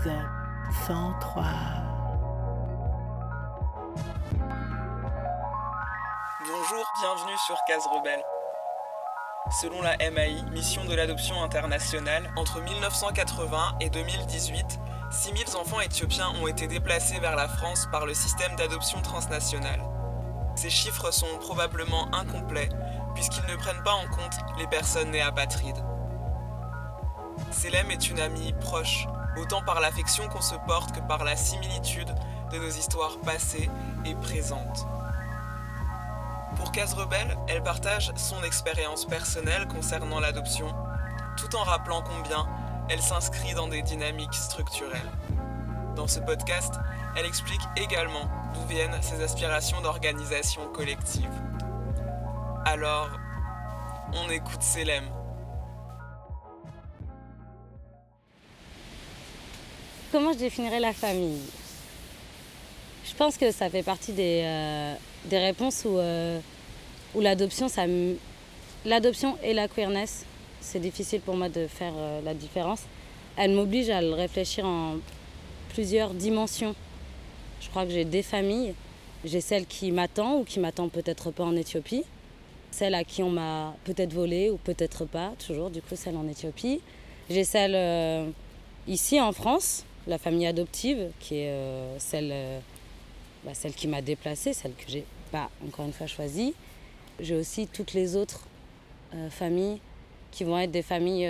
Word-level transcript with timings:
épisode 0.00 0.14
103. 0.86 1.44
Bonjour, 6.40 6.92
bienvenue 7.00 7.36
sur 7.46 7.56
Case 7.66 7.82
Rebelle. 7.92 8.22
Selon 9.60 9.82
la 9.82 9.96
MAI, 10.10 10.42
Mission 10.52 10.84
de 10.84 10.94
l'adoption 10.94 11.42
internationale, 11.42 12.32
entre 12.36 12.62
1980 12.62 13.76
et 13.80 13.90
2018, 13.90 14.80
6000 15.10 15.56
enfants 15.56 15.80
éthiopiens 15.80 16.30
ont 16.40 16.46
été 16.46 16.66
déplacés 16.66 17.18
vers 17.18 17.36
la 17.36 17.48
France 17.48 17.88
par 17.90 18.06
le 18.06 18.14
système 18.14 18.54
d'adoption 18.56 19.02
transnationale. 19.02 19.82
Ces 20.54 20.70
chiffres 20.70 21.10
sont 21.10 21.38
probablement 21.40 22.08
incomplets 22.14 22.68
puisqu'ils 23.14 23.46
ne 23.50 23.56
prennent 23.56 23.82
pas 23.82 23.92
en 23.92 24.06
compte 24.06 24.38
les 24.58 24.66
personnes 24.66 25.10
nées 25.10 25.22
apatrides. 25.22 25.84
Célem 27.50 27.90
est 27.90 28.08
une 28.08 28.20
amie 28.20 28.52
proche, 28.60 29.06
autant 29.36 29.62
par 29.62 29.80
l'affection 29.80 30.28
qu'on 30.28 30.40
se 30.40 30.54
porte 30.66 30.92
que 30.92 31.00
par 31.00 31.24
la 31.24 31.36
similitude 31.36 32.14
de 32.52 32.58
nos 32.58 32.68
histoires 32.68 33.18
passées 33.24 33.70
et 34.04 34.14
présentes. 34.14 34.86
Pour 36.56 36.72
Case 36.72 36.94
Rebelle, 36.94 37.36
elle 37.48 37.62
partage 37.62 38.12
son 38.16 38.42
expérience 38.42 39.04
personnelle 39.04 39.68
concernant 39.68 40.20
l'adoption, 40.20 40.74
tout 41.36 41.54
en 41.56 41.62
rappelant 41.62 42.02
combien 42.02 42.46
elle 42.88 43.00
s'inscrit 43.00 43.54
dans 43.54 43.68
des 43.68 43.82
dynamiques 43.82 44.34
structurelles. 44.34 45.10
Dans 45.94 46.08
ce 46.08 46.20
podcast, 46.20 46.74
elle 47.16 47.26
explique 47.26 47.62
également 47.76 48.28
d'où 48.54 48.66
viennent 48.66 49.00
ses 49.00 49.22
aspirations 49.22 49.80
d'organisation 49.80 50.68
collective. 50.72 51.30
Alors, 52.64 53.10
on 54.12 54.28
écoute 54.30 54.62
Célem. 54.62 55.04
Comment 60.12 60.32
je 60.32 60.38
définirais 60.38 60.80
la 60.80 60.92
famille? 60.92 61.38
Je 63.04 63.14
pense 63.14 63.36
que 63.36 63.52
ça 63.52 63.70
fait 63.70 63.84
partie 63.84 64.12
des, 64.12 64.42
euh, 64.44 64.94
des 65.26 65.38
réponses 65.38 65.84
où, 65.84 65.98
euh, 65.98 66.40
où 67.14 67.20
l'adoption, 67.20 67.68
ça, 67.68 67.84
l'adoption 68.84 69.38
et 69.40 69.54
la 69.54 69.68
queerness, 69.68 70.24
c'est 70.60 70.80
difficile 70.80 71.20
pour 71.20 71.36
moi 71.36 71.48
de 71.48 71.68
faire 71.68 71.92
euh, 71.96 72.20
la 72.24 72.34
différence. 72.34 72.80
Elle 73.36 73.52
m'oblige 73.52 73.88
à 73.88 74.02
le 74.02 74.12
réfléchir 74.12 74.66
en 74.66 74.96
plusieurs 75.74 76.12
dimensions. 76.12 76.74
Je 77.60 77.68
crois 77.68 77.84
que 77.84 77.92
j'ai 77.92 78.04
des 78.04 78.24
familles. 78.24 78.74
J'ai 79.24 79.40
celle 79.40 79.64
qui 79.64 79.92
m'attend 79.92 80.38
ou 80.38 80.44
qui 80.44 80.58
m'attend 80.58 80.88
peut-être 80.88 81.30
pas 81.30 81.44
en 81.44 81.54
Éthiopie. 81.54 82.02
Celle 82.72 82.96
à 82.96 83.04
qui 83.04 83.22
on 83.22 83.30
m'a 83.30 83.76
peut-être 83.84 84.12
volé 84.12 84.50
ou 84.50 84.56
peut-être 84.56 85.04
pas, 85.04 85.34
toujours 85.46 85.70
du 85.70 85.80
coup 85.80 85.94
celle 85.94 86.16
en 86.16 86.26
Éthiopie. 86.26 86.80
J'ai 87.28 87.44
celle 87.44 88.32
ici 88.88 89.20
en 89.20 89.32
France, 89.32 89.84
la 90.06 90.18
famille 90.18 90.46
adoptive, 90.46 91.10
qui 91.18 91.36
est 91.36 91.50
euh, 91.50 91.98
celle, 91.98 92.30
euh, 92.32 92.60
bah, 93.44 93.54
celle 93.54 93.74
qui 93.74 93.88
m'a 93.88 94.02
déplacée, 94.02 94.52
celle 94.52 94.72
que 94.74 94.84
j'ai 94.88 95.04
pas 95.30 95.50
encore 95.66 95.86
une 95.86 95.92
fois 95.92 96.06
choisie. 96.06 96.54
J'ai 97.18 97.36
aussi 97.36 97.66
toutes 97.66 97.92
les 97.92 98.16
autres 98.16 98.46
euh, 99.14 99.30
familles 99.30 99.80
qui 100.30 100.44
vont 100.44 100.58
être 100.58 100.70
des 100.70 100.82
familles 100.82 101.28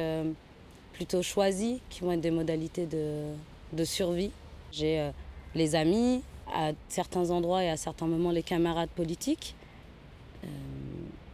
plutôt 0.93 1.23
choisies, 1.23 1.81
qui 1.89 2.01
vont 2.01 2.13
être 2.13 2.21
des 2.21 2.31
modalités 2.31 2.85
de, 2.85 3.33
de 3.73 3.85
survie. 3.85 4.31
J'ai 4.73 5.11
les 5.55 5.75
amis, 5.75 6.23
à 6.55 6.73
certains 6.91 7.31
endroits 7.31 7.65
et 7.65 7.71
à 7.71 7.79
certains 7.79 8.07
moments 8.07 8.31
les 8.31 8.43
camarades 8.43 8.91
politiques. 8.91 9.55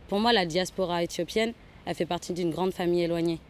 pour 0.06 0.20
moi, 0.20 0.32
la 0.32 0.46
diaspora 0.46 1.02
éthiopienne, 1.02 1.54
elle 1.86 1.96
fait 1.96 2.06
partie 2.06 2.32
d'une 2.34 2.52
grande 2.52 2.72
famille 2.72 3.02
éloignée. 3.02 3.40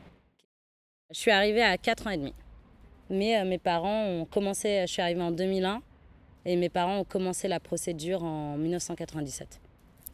Je 1.10 1.18
suis 1.18 1.30
arrivée 1.30 1.62
à 1.62 1.76
4 1.76 2.06
ans 2.06 2.10
et 2.10 2.16
demi. 2.16 2.32
Mais 3.10 3.38
euh, 3.38 3.44
mes 3.44 3.58
parents 3.58 4.04
ont 4.04 4.24
commencé, 4.24 4.82
je 4.86 4.92
suis 4.92 5.02
arrivée 5.02 5.22
en 5.22 5.30
2001, 5.30 5.82
et 6.44 6.56
mes 6.56 6.68
parents 6.68 6.98
ont 6.98 7.04
commencé 7.04 7.48
la 7.48 7.60
procédure 7.60 8.22
en 8.22 8.56
1997. 8.56 9.60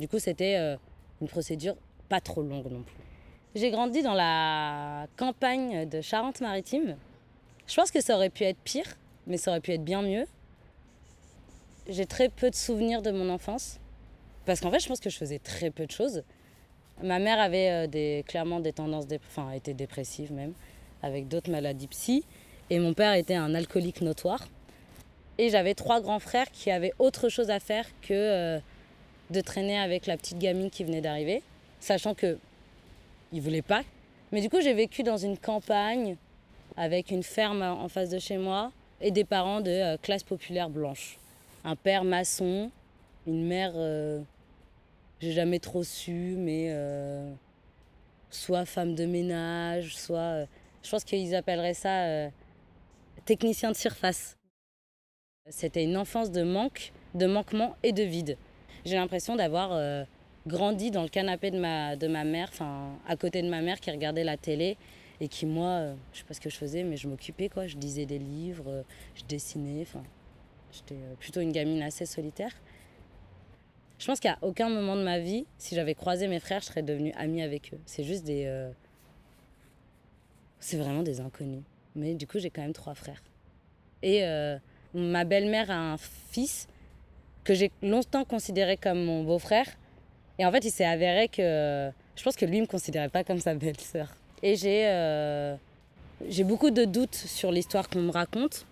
Du 0.00 0.08
coup, 0.08 0.18
c'était 0.18 0.56
euh, 0.56 0.76
une 1.20 1.28
procédure 1.28 1.76
pas 2.08 2.20
trop 2.20 2.42
longue 2.42 2.70
non 2.70 2.82
plus. 2.82 2.96
J'ai 3.54 3.70
grandi 3.70 4.02
dans 4.02 4.14
la 4.14 5.06
campagne 5.16 5.88
de 5.88 6.00
Charente-Maritime. 6.00 6.96
Je 7.66 7.74
pense 7.74 7.90
que 7.90 8.00
ça 8.00 8.16
aurait 8.16 8.30
pu 8.30 8.44
être 8.44 8.58
pire, 8.64 8.86
mais 9.26 9.36
ça 9.36 9.50
aurait 9.50 9.60
pu 9.60 9.72
être 9.72 9.84
bien 9.84 10.02
mieux. 10.02 10.24
J'ai 11.88 12.06
très 12.06 12.28
peu 12.28 12.48
de 12.48 12.54
souvenirs 12.54 13.02
de 13.02 13.10
mon 13.10 13.28
enfance. 13.28 13.78
Parce 14.46 14.60
qu'en 14.60 14.70
fait, 14.70 14.80
je 14.80 14.88
pense 14.88 15.00
que 15.00 15.10
je 15.10 15.16
faisais 15.16 15.38
très 15.38 15.70
peu 15.70 15.86
de 15.86 15.90
choses. 15.90 16.22
Ma 17.02 17.18
mère 17.18 17.40
avait 17.40 17.88
euh, 17.88 18.22
clairement 18.22 18.60
des 18.60 18.72
tendances, 18.72 19.04
enfin, 19.28 19.50
était 19.52 19.74
dépressive 19.74 20.32
même, 20.32 20.52
avec 21.02 21.28
d'autres 21.28 21.50
maladies 21.50 21.88
psy. 21.88 22.24
Et 22.70 22.78
mon 22.78 22.94
père 22.94 23.14
était 23.14 23.34
un 23.34 23.54
alcoolique 23.54 24.00
notoire. 24.00 24.46
Et 25.38 25.48
j'avais 25.48 25.74
trois 25.74 26.00
grands 26.00 26.18
frères 26.18 26.50
qui 26.50 26.70
avaient 26.70 26.92
autre 26.98 27.28
chose 27.28 27.50
à 27.50 27.58
faire 27.58 27.86
que 28.02 28.12
euh, 28.12 28.58
de 29.30 29.40
traîner 29.40 29.78
avec 29.78 30.06
la 30.06 30.16
petite 30.16 30.38
gamine 30.38 30.70
qui 30.70 30.84
venait 30.84 31.00
d'arriver, 31.00 31.42
sachant 31.80 32.14
que 32.14 32.38
ils 33.32 33.40
voulaient 33.40 33.62
pas. 33.62 33.82
Mais 34.30 34.40
du 34.40 34.50
coup, 34.50 34.60
j'ai 34.60 34.74
vécu 34.74 35.02
dans 35.02 35.16
une 35.16 35.38
campagne 35.38 36.16
avec 36.76 37.10
une 37.10 37.22
ferme 37.22 37.62
en 37.62 37.88
face 37.88 38.10
de 38.10 38.18
chez 38.18 38.36
moi 38.36 38.72
et 39.00 39.10
des 39.10 39.24
parents 39.24 39.60
de 39.60 39.70
euh, 39.70 39.96
classe 39.96 40.22
populaire 40.22 40.68
blanche. 40.68 41.18
Un 41.64 41.76
père 41.76 42.04
maçon, 42.04 42.70
une 43.26 43.46
mère, 43.46 43.72
euh, 43.74 44.20
j'ai 45.20 45.32
jamais 45.32 45.60
trop 45.60 45.82
su, 45.82 46.34
mais 46.36 46.74
soit 48.30 48.64
femme 48.64 48.94
de 48.94 49.06
ménage, 49.06 49.96
soit. 49.96 50.46
je 50.82 50.90
pense 50.90 51.04
qu'ils 51.04 51.34
appelleraient 51.34 51.74
ça 51.74 52.30
technicien 53.24 53.70
de 53.70 53.76
surface. 53.76 54.36
C'était 55.48 55.84
une 55.84 55.96
enfance 55.96 56.30
de 56.30 56.42
manque, 56.42 56.92
de 57.14 57.26
manquement 57.26 57.76
et 57.82 57.92
de 57.92 58.02
vide. 58.02 58.36
J'ai 58.84 58.94
l'impression 58.94 59.36
d'avoir 59.36 59.72
euh, 59.72 60.04
grandi 60.46 60.90
dans 60.90 61.02
le 61.02 61.08
canapé 61.08 61.50
de 61.50 61.58
ma, 61.58 61.96
de 61.96 62.06
ma 62.06 62.24
mère, 62.24 62.48
enfin 62.52 62.92
à 63.06 63.16
côté 63.16 63.42
de 63.42 63.48
ma 63.48 63.60
mère 63.60 63.80
qui 63.80 63.90
regardait 63.90 64.24
la 64.24 64.36
télé 64.36 64.76
et 65.20 65.28
qui 65.28 65.46
moi, 65.46 65.68
euh, 65.68 65.94
je 66.12 66.18
sais 66.18 66.24
pas 66.24 66.34
ce 66.34 66.40
que 66.40 66.50
je 66.50 66.56
faisais, 66.56 66.84
mais 66.84 66.96
je 66.96 67.08
m'occupais 67.08 67.48
quoi. 67.48 67.66
Je 67.66 67.76
lisais 67.76 68.06
des 68.06 68.18
livres, 68.18 68.64
euh, 68.68 68.82
je 69.14 69.24
dessinais, 69.24 69.82
enfin 69.82 70.02
j'étais 70.72 70.98
plutôt 71.18 71.40
une 71.40 71.52
gamine 71.52 71.82
assez 71.82 72.06
solitaire. 72.06 72.52
Je 73.98 74.06
pense 74.06 74.20
qu'à 74.20 74.38
aucun 74.42 74.68
moment 74.68 74.96
de 74.96 75.02
ma 75.02 75.18
vie, 75.18 75.46
si 75.58 75.74
j'avais 75.74 75.94
croisé 75.94 76.26
mes 76.28 76.40
frères, 76.40 76.60
je 76.60 76.66
serais 76.66 76.82
devenue 76.82 77.12
amie 77.12 77.42
avec 77.42 77.72
eux. 77.72 77.78
C'est 77.86 78.02
juste 78.02 78.24
des, 78.24 78.70
c'est 80.58 80.76
vraiment 80.76 81.02
des 81.02 81.20
inconnus. 81.20 81.62
Mais 81.94 82.14
du 82.14 82.26
coup, 82.26 82.38
j'ai 82.38 82.50
quand 82.50 82.62
même 82.62 82.72
trois 82.72 82.94
frères. 82.94 83.22
Et 84.02 84.24
euh, 84.24 84.58
ma 84.94 85.24
belle-mère 85.24 85.70
a 85.70 85.92
un 85.92 85.96
fils 85.98 86.66
que 87.44 87.54
j'ai 87.54 87.70
longtemps 87.82 88.24
considéré 88.24 88.76
comme 88.76 89.04
mon 89.04 89.24
beau-frère. 89.24 89.66
Et 90.38 90.46
en 90.46 90.52
fait, 90.52 90.64
il 90.64 90.70
s'est 90.70 90.84
avéré 90.84 91.28
que 91.28 91.90
je 92.16 92.22
pense 92.22 92.36
que 92.36 92.44
lui 92.44 92.56
ne 92.56 92.62
me 92.62 92.66
considérait 92.66 93.08
pas 93.08 93.24
comme 93.24 93.38
sa 93.38 93.54
belle-sœur. 93.54 94.08
Et 94.42 94.56
j'ai 94.56 94.86
euh, 94.86 95.56
j'ai 96.28 96.44
beaucoup 96.44 96.70
de 96.70 96.84
doutes 96.84 97.14
sur 97.14 97.50
l'histoire 97.50 97.88
qu'on 97.88 98.02
me 98.02 98.12
raconte. 98.12 98.66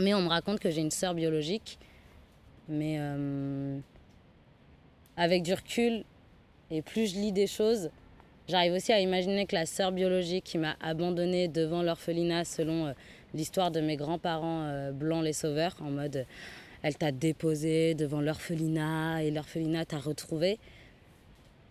Mais 0.00 0.14
on 0.14 0.22
me 0.22 0.28
raconte 0.28 0.60
que 0.60 0.70
j'ai 0.70 0.82
une 0.82 0.90
sœur 0.90 1.14
biologique. 1.14 1.78
Mais 2.68 2.96
euh, 2.98 3.78
avec 5.16 5.42
du 5.42 5.54
recul, 5.54 6.04
et 6.70 6.82
plus 6.82 7.12
je 7.12 7.14
lis 7.16 7.32
des 7.32 7.46
choses, 7.46 7.90
J'arrive 8.48 8.74
aussi 8.74 8.92
à 8.92 9.00
imaginer 9.00 9.46
que 9.46 9.56
la 9.56 9.66
sœur 9.66 9.90
biologique 9.90 10.44
qui 10.44 10.58
m'a 10.58 10.76
abandonnée 10.80 11.48
devant 11.48 11.82
l'orphelinat 11.82 12.44
selon 12.44 12.86
euh, 12.86 12.92
l'histoire 13.34 13.72
de 13.72 13.80
mes 13.80 13.96
grands-parents 13.96 14.62
euh, 14.64 14.92
blancs 14.92 15.24
les 15.24 15.32
sauveurs, 15.32 15.74
en 15.80 15.90
mode 15.90 16.26
elle 16.82 16.96
t'a 16.96 17.10
déposé 17.10 17.94
devant 17.94 18.20
l'orphelinat 18.20 19.24
et 19.24 19.32
l'orphelinat 19.32 19.86
t'a 19.86 19.98
retrouvé. 19.98 20.58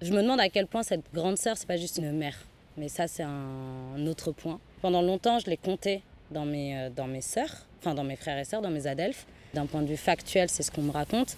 Je 0.02 0.12
me 0.12 0.22
demande 0.22 0.42
à 0.42 0.50
quel 0.50 0.68
point 0.68 0.84
cette 0.84 1.06
grande 1.14 1.38
sœur, 1.38 1.56
c'est 1.56 1.68
pas 1.68 1.78
juste 1.78 1.98
une 1.98 2.12
mère. 2.12 2.38
Mais 2.76 2.90
ça, 2.90 3.08
c'est 3.08 3.24
un 3.24 4.06
autre 4.08 4.34
point. 4.34 4.60
Pendant 4.82 5.02
longtemps, 5.02 5.40
je 5.40 5.50
l'ai 5.50 5.56
compté 5.56 6.02
dans 6.32 6.44
mes, 6.44 6.78
euh, 6.78 6.90
dans 6.90 7.08
mes 7.08 7.22
sœurs, 7.22 7.66
enfin 7.80 7.94
dans 7.94 8.04
mes 8.04 8.18
frères 8.18 8.38
et 8.38 8.44
sœurs, 8.44 8.62
dans 8.62 8.70
mes 8.70 8.88
adelphes. 8.88 9.26
D'un 9.54 9.66
point 9.66 9.82
de 9.82 9.88
vue 9.88 9.96
factuel, 9.96 10.50
c'est 10.50 10.64
ce 10.64 10.72
qu'on 10.72 10.82
me 10.82 10.92
raconte. 10.92 11.38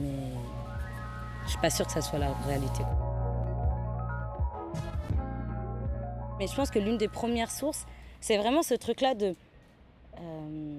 Mais 0.00 0.30
je 1.46 1.50
suis 1.50 1.60
pas 1.60 1.70
sûre 1.70 1.86
que 1.86 1.92
ça 1.92 2.02
soit 2.02 2.20
la 2.20 2.32
réalité. 2.46 2.82
Mais 6.38 6.46
je 6.46 6.54
pense 6.54 6.70
que 6.70 6.78
l'une 6.78 6.98
des 6.98 7.08
premières 7.08 7.50
sources, 7.50 7.86
c'est 8.20 8.36
vraiment 8.36 8.62
ce 8.62 8.74
truc-là 8.74 9.14
de 9.14 9.34
euh, 10.20 10.78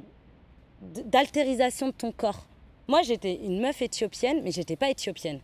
d'altérisation 0.81 1.87
de 1.87 1.91
ton 1.93 2.11
corps. 2.11 2.45
Moi, 2.87 3.01
j'étais 3.01 3.35
une 3.35 3.59
meuf 3.59 3.81
éthiopienne, 3.81 4.41
mais 4.43 4.51
j'étais 4.51 4.75
pas 4.75 4.89
éthiopienne. 4.89 5.39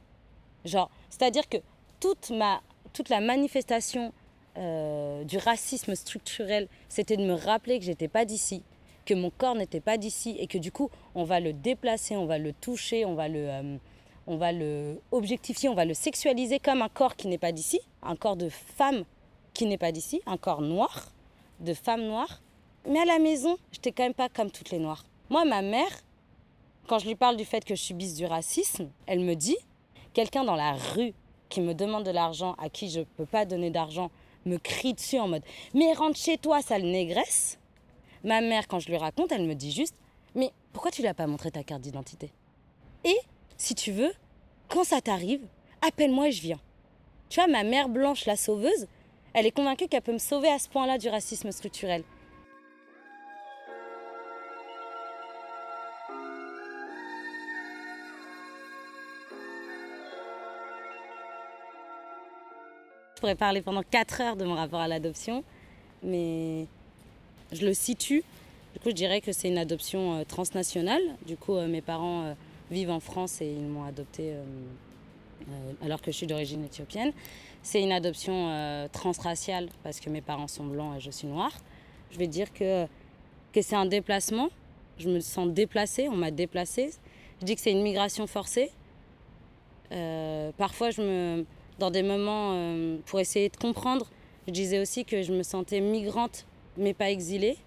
Genre, 0.66 0.90
c'est-à-dire 1.10 1.50
que 1.50 1.58
toute 2.00 2.30
ma 2.30 2.62
toute 2.94 3.10
la 3.10 3.22
manifestation 3.22 4.14
euh, 4.58 5.24
du 5.24 5.38
racisme 5.38 5.96
structurel, 5.96 6.68
c'était 6.88 7.18
de 7.18 7.26
me 7.26 7.34
rappeler 7.34 7.80
que 7.80 7.86
j'étais 7.86 8.08
pas 8.08 8.24
d'ici, 8.24 8.62
que 9.06 9.16
mon 9.16 9.32
corps 9.32 9.56
n'était 9.56 9.80
pas 9.80 9.98
d'ici, 9.98 10.36
et 10.38 10.46
que 10.46 10.60
du 10.60 10.72
coup, 10.72 10.92
on 11.16 11.24
va 11.24 11.40
le 11.40 11.54
déplacer, 11.54 12.16
on 12.16 12.28
va 12.28 12.38
le 12.38 12.54
toucher, 12.54 13.04
on 13.04 13.16
va 13.16 13.28
le 13.28 13.50
euh, 13.50 13.78
on 14.28 14.38
va 14.38 14.52
le 14.52 15.02
objectifier, 15.12 15.70
on 15.70 15.74
va 15.74 15.86
le 15.86 15.94
sexualiser 15.94 16.60
comme 16.60 16.82
un 16.82 16.90
corps 16.90 17.16
qui 17.16 17.28
n'est 17.28 17.40
pas 17.40 17.52
d'ici, 17.52 17.82
un 18.04 18.16
corps 18.16 18.38
de 18.38 18.48
femme 18.48 19.04
qui 19.54 19.66
n'est 19.66 19.78
pas 19.78 19.92
d'ici, 19.92 20.22
un 20.26 20.38
corps 20.38 20.62
noir, 20.62 21.12
de 21.60 21.74
femme 21.74 22.04
noire. 22.04 22.42
Mais 22.90 23.00
à 23.00 23.06
la 23.06 23.20
maison, 23.20 23.58
j'étais 23.72 23.92
quand 23.92 24.04
même 24.04 24.14
pas 24.14 24.30
comme 24.30 24.52
toutes 24.52 24.72
les 24.72 24.80
noires. 24.80 25.06
Moi, 25.30 25.46
ma 25.46 25.62
mère, 25.62 25.92
quand 26.88 27.00
je 27.00 27.08
lui 27.08 27.16
parle 27.16 27.38
du 27.38 27.46
fait 27.46 27.64
que 27.64 27.76
je 27.76 27.82
subisse 27.82 28.16
du 28.16 28.26
racisme, 28.26 28.90
elle 29.08 29.22
me 29.22 29.36
dit 29.36 29.58
quelqu'un 30.14 30.44
dans 30.44 30.56
la 30.56 30.74
rue 30.74 31.14
qui 31.50 31.62
me 31.62 31.74
demande 31.74 32.04
de 32.04 32.12
l'argent, 32.12 32.56
à 32.58 32.70
qui 32.70 32.90
je 32.90 33.00
ne 33.00 33.06
peux 33.06 33.26
pas 33.26 33.46
donner 33.46 33.70
d'argent, 33.70 34.12
me 34.46 34.58
crie 34.58 34.94
dessus 34.94 35.20
en 35.20 35.28
mode 35.28 35.44
Mais 35.74 35.94
rentre 35.94 36.18
chez 36.18 36.38
toi, 36.38 36.62
sale 36.62 36.84
négresse. 36.84 37.60
Ma 38.24 38.42
mère, 38.42 38.68
quand 38.68 38.80
je 38.80 38.90
lui 38.90 38.98
raconte, 38.98 39.32
elle 39.32 39.46
me 39.46 39.54
dit 39.54 39.72
juste 39.72 39.96
Mais 40.36 40.52
pourquoi 40.74 40.92
tu 40.92 41.02
lui 41.02 41.08
as 41.08 41.14
pas 41.14 41.28
montré 41.28 41.52
ta 41.52 41.64
carte 41.64 41.82
d'identité? 41.82 42.32
Et, 43.04 43.18
si 43.58 43.76
tu 43.76 43.92
veux, 43.92 44.12
quand 44.68 44.84
ça 44.84 45.02
t'arrive, 45.02 45.46
appelle-moi 45.82 46.30
et 46.30 46.32
je 46.32 46.42
viens. 46.42 46.60
Tu 47.30 47.40
vois, 47.40 47.48
ma 47.48 47.64
mère 47.64 47.90
blanche, 47.90 48.26
la 48.26 48.36
sauveuse, 48.36 48.88
elle 49.34 49.46
est 49.46 49.52
convaincue 49.52 49.88
qu'elle 49.88 50.02
peut 50.02 50.14
me 50.14 50.20
sauver 50.20 50.50
à 50.50 50.60
ce 50.60 50.70
point-là 50.70 50.98
du 50.98 51.10
racisme 51.10 51.52
structurel. 51.52 52.04
Je 63.16 63.22
pourrais 63.22 63.36
parler 63.36 63.62
pendant 63.62 63.84
4 63.84 64.22
heures 64.22 64.36
de 64.36 64.44
mon 64.44 64.56
rapport 64.56 64.82
à 64.82 64.88
l'adoption, 64.88 65.46
mais 66.04 66.68
je 67.54 67.66
le 67.66 67.74
situe. 67.74 68.24
Du 68.74 68.80
coup, 68.80 68.90
je 68.90 68.96
dirais 68.96 69.22
que 69.22 69.32
c'est 69.32 69.48
une 69.48 69.58
adoption 69.58 70.20
euh, 70.20 70.24
transnationale. 70.26 71.02
Du 71.26 71.38
coup, 71.38 71.56
euh, 71.56 71.68
mes 71.68 71.82
parents 71.82 72.24
euh, 72.24 72.34
vivent 72.70 72.90
en 72.90 73.00
France 73.00 73.40
et 73.42 73.46
ils 73.46 73.66
m'ont 73.66 73.84
adoptée 73.84 74.34
alors 75.84 76.02
que 76.02 76.12
je 76.12 76.18
suis 76.18 76.28
d'origine 76.28 76.64
éthiopienne. 76.64 77.12
C'est 77.64 77.82
une 77.82 77.92
adoption 77.92 78.88
transraciale 78.92 79.70
parce 79.84 80.00
que 80.00 80.10
mes 80.10 80.22
parents 80.22 80.48
sont 80.48 80.66
blancs 80.66 80.98
et 80.98 81.00
je 81.00 81.10
suis 81.10 81.28
noire. 81.28 81.54
Je 82.12 82.18
vais 82.20 82.28
dire 82.28 82.54
que, 82.54 82.86
que 83.54 83.62
c'est 83.62 83.76
un 83.76 83.86
déplacement. 83.86 84.50
Je 84.98 85.10
me 85.10 85.20
sens 85.22 85.48
déplacée, 85.48 86.08
on 86.10 86.16
m'a 86.16 86.30
déplacée. 86.30 86.92
Je 87.40 87.46
dis 87.46 87.56
que 87.56 87.62
c'est 87.62 87.72
une 87.72 87.82
migration 87.82 88.28
forcée. 88.28 88.70
parfois, 90.58 90.92
je 90.92 91.02
me, 91.02 91.46
dans 91.80 91.90
des 91.90 92.04
moments 92.04 92.78
pour 93.06 93.20
essayer 93.20 93.50
de 93.50 93.58
comprendre, 93.58 94.08
je 94.48 94.52
disais 94.52 94.80
aussi 94.80 95.06
que 95.06 95.22
je 95.22 95.32
me 95.34 95.42
sentais 95.42 95.80
migrante 95.80 96.46
mais 96.78 96.94
pas 96.94 97.10
exilée. 97.10 97.58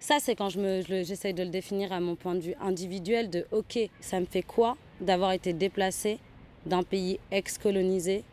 Ça, 0.00 0.16
c'est 0.20 0.34
quand 0.34 0.48
j'essaye 0.48 1.30
je 1.30 1.36
de 1.36 1.42
le 1.44 1.48
définir 1.48 1.92
à 1.92 2.00
mon 2.00 2.16
point 2.16 2.34
de 2.34 2.40
vue 2.40 2.54
individuel 2.60 3.30
de 3.30 3.46
OK, 3.52 3.78
ça 4.00 4.18
me 4.18 4.26
fait 4.26 4.42
quoi 4.42 4.76
d'avoir 5.00 5.32
été 5.32 5.52
déplacé 5.52 6.18
d'un 6.66 6.82
pays 6.82 7.20
ex-colonisé, 7.30 8.24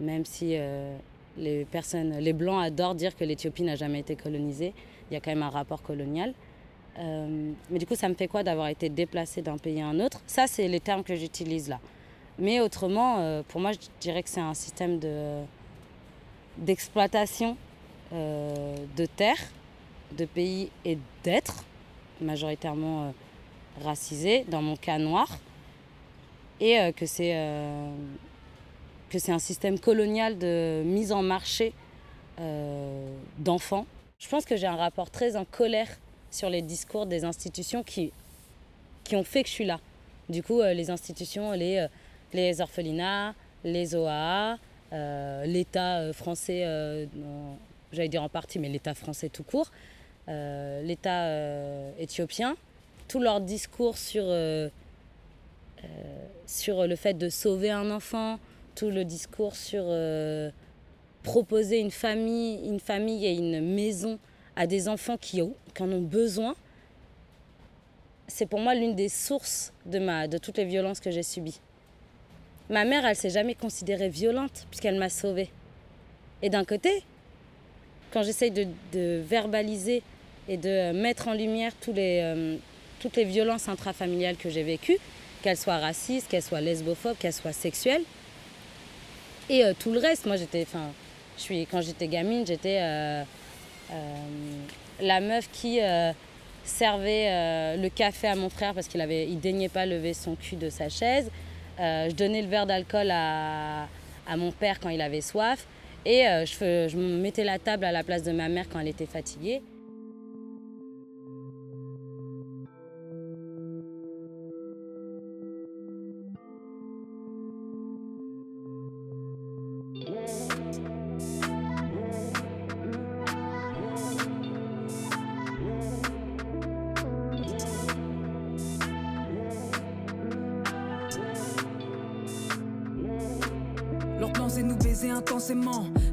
même 0.00 0.24
si 0.24 0.56
euh, 0.56 0.96
les 1.36 1.64
personnes, 1.64 2.18
les 2.18 2.32
Blancs 2.32 2.62
adorent 2.62 2.94
dire 2.94 3.16
que 3.16 3.24
l'Éthiopie 3.24 3.62
n'a 3.62 3.76
jamais 3.76 4.00
été 4.00 4.16
colonisée, 4.16 4.72
il 5.10 5.14
y 5.14 5.16
a 5.16 5.20
quand 5.20 5.30
même 5.30 5.42
un 5.42 5.50
rapport 5.50 5.82
colonial. 5.82 6.34
Euh, 6.98 7.52
mais 7.70 7.78
du 7.78 7.86
coup, 7.86 7.96
ça 7.96 8.08
me 8.08 8.14
fait 8.14 8.28
quoi 8.28 8.42
d'avoir 8.42 8.68
été 8.68 8.88
déplacé 8.88 9.42
d'un 9.42 9.58
pays 9.58 9.80
à 9.80 9.86
un 9.86 9.98
autre? 10.00 10.20
Ça, 10.26 10.46
c'est 10.46 10.68
les 10.68 10.80
termes 10.80 11.02
que 11.02 11.16
j'utilise 11.16 11.68
là. 11.68 11.80
Mais 12.38 12.60
autrement, 12.60 13.18
euh, 13.18 13.42
pour 13.46 13.60
moi, 13.60 13.72
je 13.72 13.78
dirais 14.00 14.22
que 14.22 14.28
c'est 14.28 14.40
un 14.40 14.54
système 14.54 15.00
d'exploitation 16.58 17.56
de 18.12 19.06
terre 19.06 19.38
de 20.16 20.24
pays 20.24 20.70
et 20.84 20.98
d'êtres, 21.24 21.64
majoritairement 22.20 23.12
racisés, 23.82 24.44
dans 24.46 24.62
mon 24.62 24.76
cas 24.76 24.98
noir, 24.98 25.26
et 26.60 26.92
que 26.94 27.06
c'est 27.06 27.34
que 29.14 29.20
c'est 29.20 29.32
un 29.32 29.38
système 29.38 29.78
colonial 29.78 30.38
de 30.38 30.82
mise 30.84 31.12
en 31.12 31.22
marché 31.22 31.72
d'enfants. 33.38 33.86
Je 34.18 34.28
pense 34.28 34.44
que 34.44 34.56
j'ai 34.56 34.66
un 34.66 34.74
rapport 34.74 35.10
très 35.10 35.36
en 35.36 35.44
colère 35.44 35.88
sur 36.32 36.50
les 36.50 36.62
discours 36.62 37.06
des 37.06 37.24
institutions 37.24 37.84
qui, 37.84 38.12
qui 39.04 39.14
ont 39.14 39.22
fait 39.22 39.44
que 39.44 39.48
je 39.48 39.54
suis 39.54 39.64
là. 39.64 39.78
Du 40.28 40.42
coup, 40.42 40.60
les 40.62 40.90
institutions, 40.90 41.52
les, 41.52 41.86
les 42.32 42.60
orphelinats, 42.60 43.34
les 43.62 43.94
OAA, 43.94 44.58
l'État 45.44 46.12
français, 46.12 47.08
j'allais 47.92 48.08
dire 48.08 48.22
en 48.22 48.28
partie, 48.28 48.58
mais 48.58 48.68
l'État 48.68 48.94
français 48.94 49.28
tout 49.28 49.44
court, 49.44 49.70
euh, 50.28 50.82
l'État 50.82 51.24
euh, 51.24 51.92
éthiopien, 51.98 52.56
tout 53.08 53.20
leur 53.20 53.40
discours 53.40 53.98
sur, 53.98 54.24
euh, 54.26 54.68
sur 56.46 56.86
le 56.86 56.96
fait 56.96 57.14
de 57.14 57.28
sauver 57.28 57.70
un 57.70 57.90
enfant, 57.90 58.38
tout 58.74 58.90
le 58.90 59.04
discours 59.04 59.56
sur 59.56 59.84
proposer 61.24 61.80
une 61.80 61.90
famille, 61.90 62.68
une 62.68 62.78
famille 62.80 63.26
et 63.26 63.32
une 63.32 63.74
maison 63.74 64.18
à 64.56 64.66
des 64.66 64.88
enfants 64.88 65.16
qui, 65.16 65.42
qui 65.74 65.82
en 65.82 65.90
ont 65.90 66.02
besoin, 66.02 66.54
c'est 68.28 68.46
pour 68.46 68.60
moi 68.60 68.74
l'une 68.74 68.94
des 68.94 69.08
sources 69.08 69.72
de, 69.86 69.98
ma, 69.98 70.28
de 70.28 70.38
toutes 70.38 70.58
les 70.58 70.64
violences 70.64 71.00
que 71.00 71.10
j'ai 71.10 71.22
subies. 71.22 71.60
Ma 72.70 72.84
mère, 72.84 73.04
elle 73.04 73.16
s'est 73.16 73.30
jamais 73.30 73.54
considérée 73.54 74.08
violente 74.08 74.66
puisqu'elle 74.70 74.98
m'a 74.98 75.10
sauvée. 75.10 75.50
Et 76.42 76.50
d'un 76.50 76.64
côté, 76.64 77.02
quand 78.12 78.22
j'essaye 78.22 78.50
de, 78.50 79.20
verbaliser 79.20 80.02
et 80.48 80.56
de 80.56 80.92
mettre 80.92 81.28
en 81.28 81.34
lumière 81.34 81.72
les, 81.88 82.20
euh, 82.22 82.56
toutes 83.00 83.16
les 83.16 83.24
violences 83.24 83.68
intrafamiliales 83.68 84.36
que 84.36 84.48
j'ai 84.50 84.62
vécues, 84.62 84.98
qu'elles 85.42 85.56
soient 85.56 85.78
racistes, 85.78 86.28
qu'elles 86.28 86.42
soient 86.42 86.60
lesbophobes, 86.60 87.16
qu'elles 87.18 87.32
soient 87.32 87.52
sexuelles. 87.52 88.04
Et 89.50 89.64
euh, 89.64 89.72
tout 89.78 89.92
le 89.92 89.98
reste, 89.98 90.26
moi 90.26 90.36
j'étais, 90.36 90.62
enfin, 90.62 90.90
je 91.36 91.42
suis, 91.42 91.66
quand 91.66 91.80
j'étais 91.80 92.08
gamine, 92.08 92.46
j'étais 92.46 92.78
euh, 92.80 93.22
la 95.00 95.20
meuf 95.20 95.48
qui 95.52 95.80
servait 96.64 97.76
le 97.76 97.88
café 97.88 98.28
à 98.28 98.36
mon 98.36 98.48
frère 98.48 98.72
parce 98.72 98.88
qu'il 98.88 99.00
avait, 99.00 99.26
il 99.28 99.38
daignait 99.38 99.68
pas 99.68 99.84
lever 99.84 100.14
son 100.14 100.34
cul 100.36 100.56
de 100.56 100.70
sa 100.70 100.88
chaise. 100.88 101.30
je 101.78 102.12
donnais 102.12 102.40
le 102.40 102.48
verre 102.48 102.66
d'alcool 102.66 103.10
à, 103.10 103.86
à, 104.26 104.36
mon 104.36 104.52
père 104.52 104.80
quand 104.80 104.88
il 104.88 105.02
avait 105.02 105.20
soif. 105.20 105.66
Et 106.06 106.24
je, 106.24 106.88
je 106.88 106.96
mettais 106.96 107.44
la 107.44 107.58
table 107.58 107.84
à 107.84 107.92
la 107.92 108.02
place 108.02 108.22
de 108.22 108.32
ma 108.32 108.48
mère 108.48 108.66
quand 108.70 108.80
elle 108.80 108.88
était 108.88 109.06
fatiguée. 109.06 109.60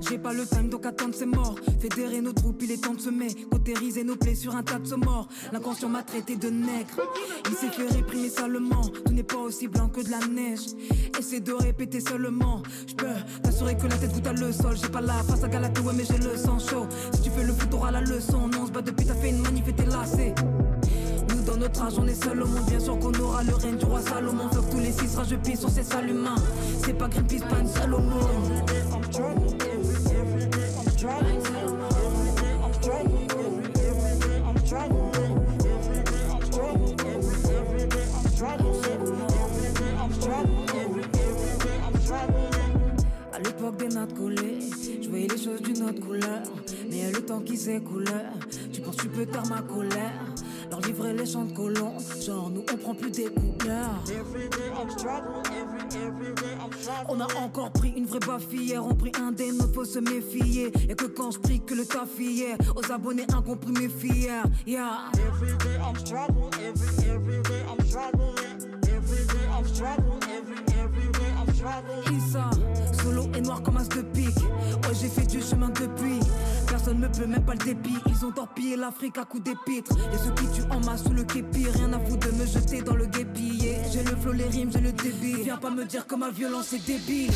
J'ai 0.01 0.17
pas 0.17 0.33
le 0.33 0.45
time 0.45 0.67
donc 0.67 0.85
attendre 0.85 1.13
c'est 1.15 1.27
mort. 1.27 1.55
Fédérer 1.79 2.19
nos 2.19 2.33
troupes, 2.33 2.61
il 2.63 2.71
est 2.71 2.83
temps 2.83 2.93
de 2.93 2.99
semer. 2.99 3.27
Cautériser 3.51 4.03
nos 4.03 4.15
plaies 4.15 4.35
sur 4.35 4.55
un 4.55 4.63
tas 4.63 4.79
de 4.79 4.95
morts. 4.95 5.27
L'inconscient 5.51 5.87
m'a 5.87 6.01
traité 6.01 6.35
de 6.35 6.49
nègre. 6.49 6.99
Il 7.47 7.55
s'est 7.55 7.69
fait 7.69 7.87
réprimer 7.87 8.29
salement. 8.29 8.81
Tout 9.05 9.13
n'est 9.13 9.23
pas 9.23 9.37
aussi 9.37 9.67
blanc 9.67 9.87
que 9.87 10.01
de 10.01 10.09
la 10.09 10.19
neige. 10.27 10.61
Essaie 11.17 11.39
de 11.39 11.53
répéter 11.53 11.99
seulement. 11.99 12.63
Je 12.87 12.95
peux 12.95 13.05
t'assurer 13.43 13.77
que 13.77 13.87
la 13.87 13.97
tête 13.97 14.13
goûte 14.13 14.27
à 14.27 14.33
le 14.33 14.51
sol. 14.51 14.75
J'ai 14.75 14.89
pas 14.89 15.01
la 15.01 15.13
face 15.23 15.43
à 15.43 15.47
Galate, 15.47 15.79
ouais, 15.79 15.93
mais 15.95 16.03
j'ai 16.03 16.17
le 16.17 16.35
sang 16.35 16.57
chaud. 16.57 16.87
Si 17.13 17.21
tu 17.21 17.29
fais 17.29 17.43
le 17.43 17.53
foot, 17.53 17.69
t'auras 17.69 17.91
la 17.91 18.01
leçon. 18.01 18.47
Non, 18.47 18.63
on 18.63 18.65
se 18.67 18.71
bat 18.71 18.81
depuis, 18.81 19.05
t'as 19.05 19.15
fait 19.15 19.29
une 19.29 19.41
manif 19.41 19.67
et 19.67 19.73
t'es 19.73 19.85
lassé. 19.85 20.33
Nous, 21.29 21.41
dans 21.43 21.57
notre 21.57 21.81
âge, 21.83 21.93
on 21.97 22.07
est 22.07 22.23
seul 22.23 22.41
au 22.41 22.47
monde. 22.47 22.65
Bien 22.67 22.79
sûr 22.79 22.97
qu'on 22.99 23.13
aura 23.19 23.43
le 23.43 23.53
règne 23.53 23.77
du 23.77 23.85
roi 23.85 24.01
Salomon. 24.01 24.49
Faut 24.51 24.61
que 24.63 24.71
tous 24.71 24.79
les 24.79 24.91
six 24.91 25.17
je 25.29 25.35
pisse 25.35 25.59
sur 25.59 25.69
ces 25.69 25.83
humains. 26.09 26.35
C'est 26.83 26.93
pas 26.93 27.07
Greenpeace, 27.07 27.41
pas 27.41 27.59
une 27.59 27.67
des 27.67 27.87
notes 27.87 28.29
collées, 28.49 28.60
je 45.01 45.09
voyais 45.09 45.27
les 45.27 45.37
choses 45.37 45.61
d'une 45.61 45.83
autre 45.83 45.99
couleur. 45.99 46.41
Mais 46.89 47.11
le 47.11 47.25
temps 47.25 47.41
qui 47.41 47.57
s'écoule, 47.57 48.05
tu 48.71 48.81
penses 48.81 48.97
tu 48.97 49.09
peux 49.09 49.25
taire 49.25 49.45
ma 49.47 49.61
colère? 49.61 50.13
Livrer 50.85 51.13
les 51.13 51.27
chants 51.27 51.45
de 51.45 51.53
colons, 51.53 51.93
genre 52.25 52.49
nous 52.49 52.63
on 52.73 52.77
prend 52.77 52.95
plus 52.95 53.11
des 53.11 53.25
couleurs. 53.25 54.03
On 57.09 57.19
a 57.19 57.27
encore 57.35 57.71
pris 57.71 57.93
une 57.95 58.05
vraie 58.05 58.19
baffe 58.19 58.51
hier, 58.51 58.85
on 58.85 58.95
pris 58.95 59.11
un 59.19 59.31
des 59.31 59.51
nôtres, 59.51 59.73
faut 59.73 59.85
se 59.85 59.99
méfier. 59.99 60.71
Et 60.89 60.95
que 60.95 61.05
quand 61.05 61.31
je 61.31 61.39
prie 61.39 61.59
que 61.59 61.73
le 61.73 61.85
taf 61.85 62.09
hier, 62.19 62.57
aux 62.75 62.91
abonnés 62.91 63.25
incomprimés 63.33 63.89
fiers. 63.89 64.43
Yeah. 64.65 65.11
Every 65.13 65.57
day 65.57 65.77
I'm 65.81 65.95
struggling, 65.95 66.53
every, 66.63 67.09
every 67.09 67.41
day 67.43 67.63
I'm 67.69 67.85
struggling. 67.85 68.35
Every 68.83 69.25
day 69.25 69.47
I'm 69.57 69.65
struggling, 69.65 70.19
every, 70.29 70.57
every 70.79 71.11
day 71.11 71.31
I'm 71.39 71.53
struggling. 71.53 72.17
Issa, 72.17 72.49
solo 73.01 73.27
et 73.35 73.41
noir 73.41 73.61
comme 73.63 73.77
as 73.77 73.89
de 73.89 74.01
pique. 74.01 74.37
Ouais, 74.37 74.95
j'ai 74.99 75.09
fait 75.09 75.25
du 75.25 75.41
chemin 75.41 75.69
depuis 75.69 76.19
personne 76.83 76.99
me 76.99 77.07
peut, 77.07 77.27
même 77.27 77.43
pas 77.43 77.53
le 77.53 77.59
débit. 77.59 77.97
Ils 78.07 78.25
ont 78.25 78.31
torpillé 78.31 78.75
l'Afrique 78.75 79.17
à 79.17 79.25
coups 79.25 79.43
d'épître. 79.43 79.95
Et 80.13 80.17
ceux 80.17 80.31
qui 80.31 80.47
tuent 80.51 80.71
en 80.71 80.79
masse 80.79 81.03
sous 81.03 81.13
le 81.13 81.23
képi, 81.23 81.67
rien 81.67 81.93
à 81.93 81.99
foutre 81.99 82.27
de 82.27 82.33
me 82.33 82.45
jeter 82.45 82.81
dans 82.81 82.95
le 82.95 83.05
guépi. 83.05 83.59
J'ai 83.91 84.03
le 84.03 84.15
flow, 84.15 84.31
les 84.31 84.45
rimes, 84.45 84.71
j'ai 84.71 84.81
le 84.81 84.91
débit. 84.91 85.43
Viens 85.43 85.57
pas 85.57 85.69
me 85.69 85.85
dire 85.85 86.07
que 86.07 86.15
ma 86.15 86.31
violence 86.31 86.73
est 86.73 86.85
débile. 86.85 87.31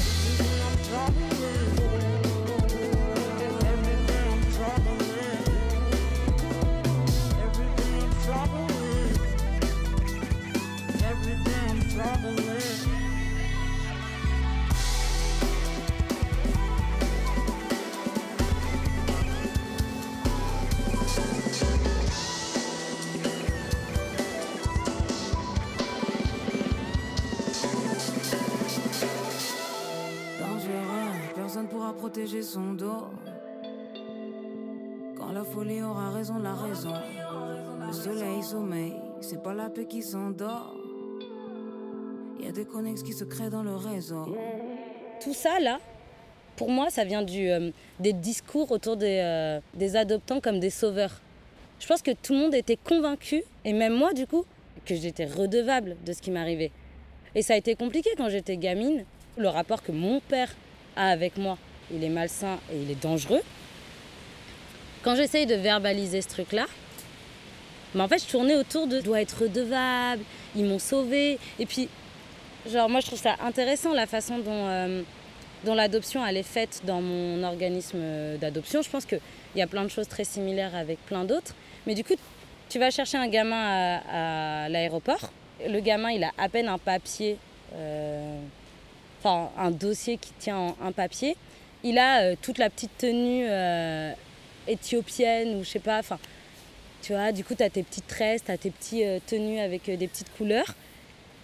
Protéger 32.25 32.43
son 32.43 32.73
dos. 32.73 33.07
Quand 35.15 35.31
la 35.31 35.43
folie 35.43 35.81
aura 35.81 36.09
raison, 36.09 36.39
la 36.39 36.55
raison. 36.55 36.93
Le 37.85 37.93
soleil 37.93 38.41
sommeille, 38.41 38.95
c'est 39.21 39.41
pas 39.43 39.53
la 39.53 39.69
paix 39.69 39.85
qui 39.85 40.01
s'endort. 40.01 40.75
Il 42.39 42.45
y 42.45 42.49
a 42.49 42.51
des 42.51 42.65
connexes 42.65 43.03
qui 43.03 43.13
se 43.13 43.23
créent 43.25 43.49
dans 43.49 43.61
le 43.63 43.75
réseau. 43.75 44.35
Tout 45.21 45.33
ça 45.33 45.59
là, 45.59 45.79
pour 46.55 46.71
moi, 46.71 46.89
ça 46.89 47.03
vient 47.03 47.21
du, 47.21 47.47
euh, 47.49 47.69
des 47.99 48.13
discours 48.13 48.71
autour 48.71 48.97
des, 48.97 49.19
euh, 49.23 49.59
des 49.75 49.95
adoptants 49.95 50.41
comme 50.41 50.59
des 50.59 50.71
sauveurs. 50.71 51.21
Je 51.79 51.87
pense 51.87 52.01
que 52.01 52.11
tout 52.11 52.33
le 52.33 52.39
monde 52.39 52.55
était 52.55 52.77
convaincu, 52.77 53.43
et 53.65 53.73
même 53.73 53.93
moi 53.93 54.13
du 54.13 54.25
coup, 54.25 54.45
que 54.85 54.95
j'étais 54.95 55.25
redevable 55.25 55.95
de 56.05 56.13
ce 56.13 56.21
qui 56.21 56.31
m'arrivait. 56.31 56.71
Et 57.35 57.41
ça 57.41 57.53
a 57.53 57.57
été 57.57 57.75
compliqué 57.75 58.09
quand 58.17 58.29
j'étais 58.29 58.57
gamine, 58.57 59.05
le 59.37 59.47
rapport 59.47 59.83
que 59.83 59.91
mon 59.91 60.21
père 60.21 60.49
a 60.95 61.09
avec 61.09 61.37
moi 61.37 61.57
il 61.93 62.03
est 62.03 62.09
malsain 62.09 62.57
et 62.71 62.81
il 62.81 62.91
est 62.91 63.01
dangereux. 63.01 63.41
Quand 65.03 65.15
j'essaye 65.15 65.45
de 65.45 65.55
verbaliser 65.55 66.21
ce 66.21 66.29
truc-là, 66.29 66.65
mais 67.93 68.01
en 68.01 68.07
fait, 68.07 68.21
je 68.21 68.29
tournais 68.29 68.55
autour 68.55 68.87
de 68.87 68.99
doit 68.99 69.21
être 69.21 69.43
redevable, 69.43 70.23
ils 70.55 70.65
m'ont 70.65 70.79
sauvé. 70.79 71.39
Et 71.59 71.65
puis, 71.65 71.87
genre, 72.69 72.89
moi, 72.89 72.99
je 72.99 73.07
trouve 73.07 73.19
ça 73.19 73.35
intéressant 73.41 73.93
la 73.93 74.05
façon 74.05 74.39
dont, 74.39 74.67
euh, 74.67 75.01
dont 75.63 75.75
l'adoption 75.75 76.25
elle 76.25 76.37
est 76.37 76.43
faite 76.43 76.81
dans 76.83 77.01
mon 77.01 77.43
organisme 77.43 78.37
d'adoption. 78.39 78.81
Je 78.81 78.89
pense 78.89 79.05
qu'il 79.05 79.21
y 79.55 79.61
a 79.61 79.67
plein 79.67 79.83
de 79.83 79.89
choses 79.89 80.09
très 80.09 80.25
similaires 80.25 80.75
avec 80.75 80.99
plein 81.05 81.23
d'autres. 81.23 81.55
Mais 81.87 81.95
du 81.95 82.03
coup, 82.03 82.15
tu 82.67 82.79
vas 82.79 82.91
chercher 82.91 83.17
un 83.17 83.27
gamin 83.27 84.01
à, 84.09 84.67
l'aéroport. 84.69 85.31
Le 85.65 85.79
gamin, 85.79 86.09
il 86.11 86.23
a 86.23 86.31
à 86.37 86.49
peine 86.49 86.67
un 86.67 86.77
papier, 86.77 87.37
euh, 87.75 88.39
un 89.23 89.71
dossier 89.71 90.17
qui 90.17 90.31
tient 90.37 90.75
un 90.83 90.91
papier 90.91 91.37
il 91.85 91.99
a 91.99 92.21
euh, 92.21 92.35
toute 92.41 92.57
la 92.57 92.69
petite 92.69 92.97
tenue 92.97 93.45
euh, 93.47 94.11
éthiopienne 94.67 95.55
ou 95.55 95.63
je 95.63 95.69
sais 95.69 95.79
pas, 95.79 95.99
enfin, 95.99 96.17
tu 97.03 97.13
vois, 97.13 97.31
du 97.31 97.43
coup, 97.43 97.53
tu 97.53 97.61
as 97.61 97.69
tes 97.69 97.83
petites 97.83 98.07
tresses, 98.07 98.43
tu 98.43 98.51
as 98.51 98.57
tes 98.57 98.71
petites 98.71 99.03
euh, 99.03 99.19
tenues 99.25 99.59
avec 99.59 99.85
des 99.85 100.07
petites 100.07 100.35
couleurs. 100.35 100.73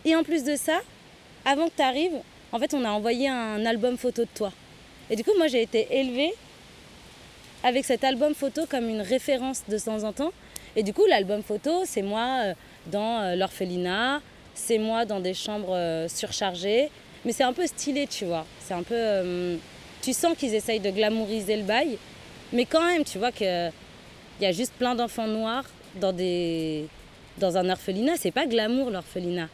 Et 0.03 0.15
en 0.15 0.23
plus 0.23 0.43
de 0.43 0.55
ça, 0.55 0.81
avant 1.45 1.67
que 1.67 1.75
tu 1.75 1.83
arrives, 1.83 2.17
en 2.51 2.57
fait, 2.57 2.73
on 2.73 2.83
a 2.83 2.89
envoyé 2.89 3.29
un 3.29 3.63
album 3.67 3.97
photo 3.97 4.23
de 4.23 4.29
toi. 4.33 4.51
Et 5.11 5.15
du 5.15 5.23
coup, 5.23 5.31
moi, 5.37 5.45
j'ai 5.45 5.61
été 5.61 5.87
élevée 5.91 6.33
avec 7.63 7.85
cet 7.85 8.03
album 8.03 8.33
photo 8.33 8.65
comme 8.67 8.89
une 8.89 9.01
référence 9.01 9.61
de 9.69 9.77
temps 9.77 10.03
en 10.03 10.11
temps. 10.11 10.33
Et 10.75 10.81
du 10.81 10.91
coup, 10.91 11.05
l'album 11.05 11.43
photo, 11.43 11.83
c'est 11.85 12.01
moi 12.01 12.55
dans 12.87 13.35
l'orphelinat, 13.35 14.21
c'est 14.55 14.79
moi 14.79 15.05
dans 15.05 15.19
des 15.19 15.35
chambres 15.35 16.07
surchargées. 16.07 16.89
Mais 17.23 17.33
c'est 17.33 17.43
un 17.43 17.53
peu 17.53 17.67
stylé, 17.67 18.07
tu 18.07 18.25
vois. 18.25 18.45
C'est 18.61 18.73
un 18.73 18.83
peu 18.83 19.59
tu 20.01 20.13
sens 20.13 20.35
qu'ils 20.37 20.55
essayent 20.55 20.79
de 20.79 20.89
glamouriser 20.89 21.57
le 21.57 21.63
bail, 21.63 21.97
mais 22.53 22.65
quand 22.65 22.85
même, 22.85 23.03
tu 23.03 23.17
vois 23.17 23.31
qu'il 23.31 23.71
y 24.41 24.45
a 24.45 24.51
juste 24.51 24.73
plein 24.73 24.95
d'enfants 24.95 25.27
noirs 25.27 25.65
dans, 25.95 26.13
des, 26.13 26.87
dans 27.37 27.57
un 27.57 27.69
orphelinat. 27.69 28.17
C'est 28.17 28.31
pas 28.31 28.45
glamour 28.45 28.89
l'orphelinat. 28.89 29.49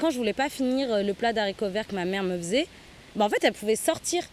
Quand 0.00 0.10
je 0.10 0.16
voulais 0.16 0.32
pas 0.32 0.48
finir 0.48 0.92
euh, 0.92 1.02
le 1.02 1.14
plat 1.14 1.32
d'haricots 1.32 1.68
verts 1.68 1.86
que 1.86 1.94
ma 1.94 2.04
mère 2.04 2.22
me 2.22 2.36
faisait, 2.36 2.66
bah 3.14 3.24
en 3.24 3.28
fait, 3.28 3.44
elle 3.44 3.52
pouvait 3.52 3.76
sortir 3.76 4.24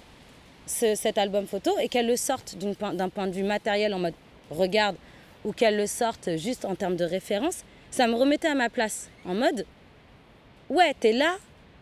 cet 0.65 1.17
album 1.17 1.47
photo 1.47 1.71
et 1.79 1.89
qu'elle 1.89 2.07
le 2.07 2.15
sorte 2.15 2.55
d'un 2.57 3.09
point 3.09 3.27
de 3.27 3.33
vue 3.33 3.43
matériel 3.43 3.93
en 3.93 3.99
mode 3.99 4.13
regarde 4.49 4.95
ou 5.43 5.51
qu'elle 5.51 5.75
le 5.75 5.87
sorte 5.87 6.37
juste 6.37 6.65
en 6.65 6.75
termes 6.75 6.95
de 6.95 7.03
référence, 7.03 7.63
ça 7.89 8.07
me 8.07 8.13
remettait 8.13 8.47
à 8.47 8.55
ma 8.55 8.69
place 8.69 9.09
en 9.25 9.33
mode 9.33 9.65
ouais, 10.69 10.93
t'es 10.99 11.11
là, 11.11 11.35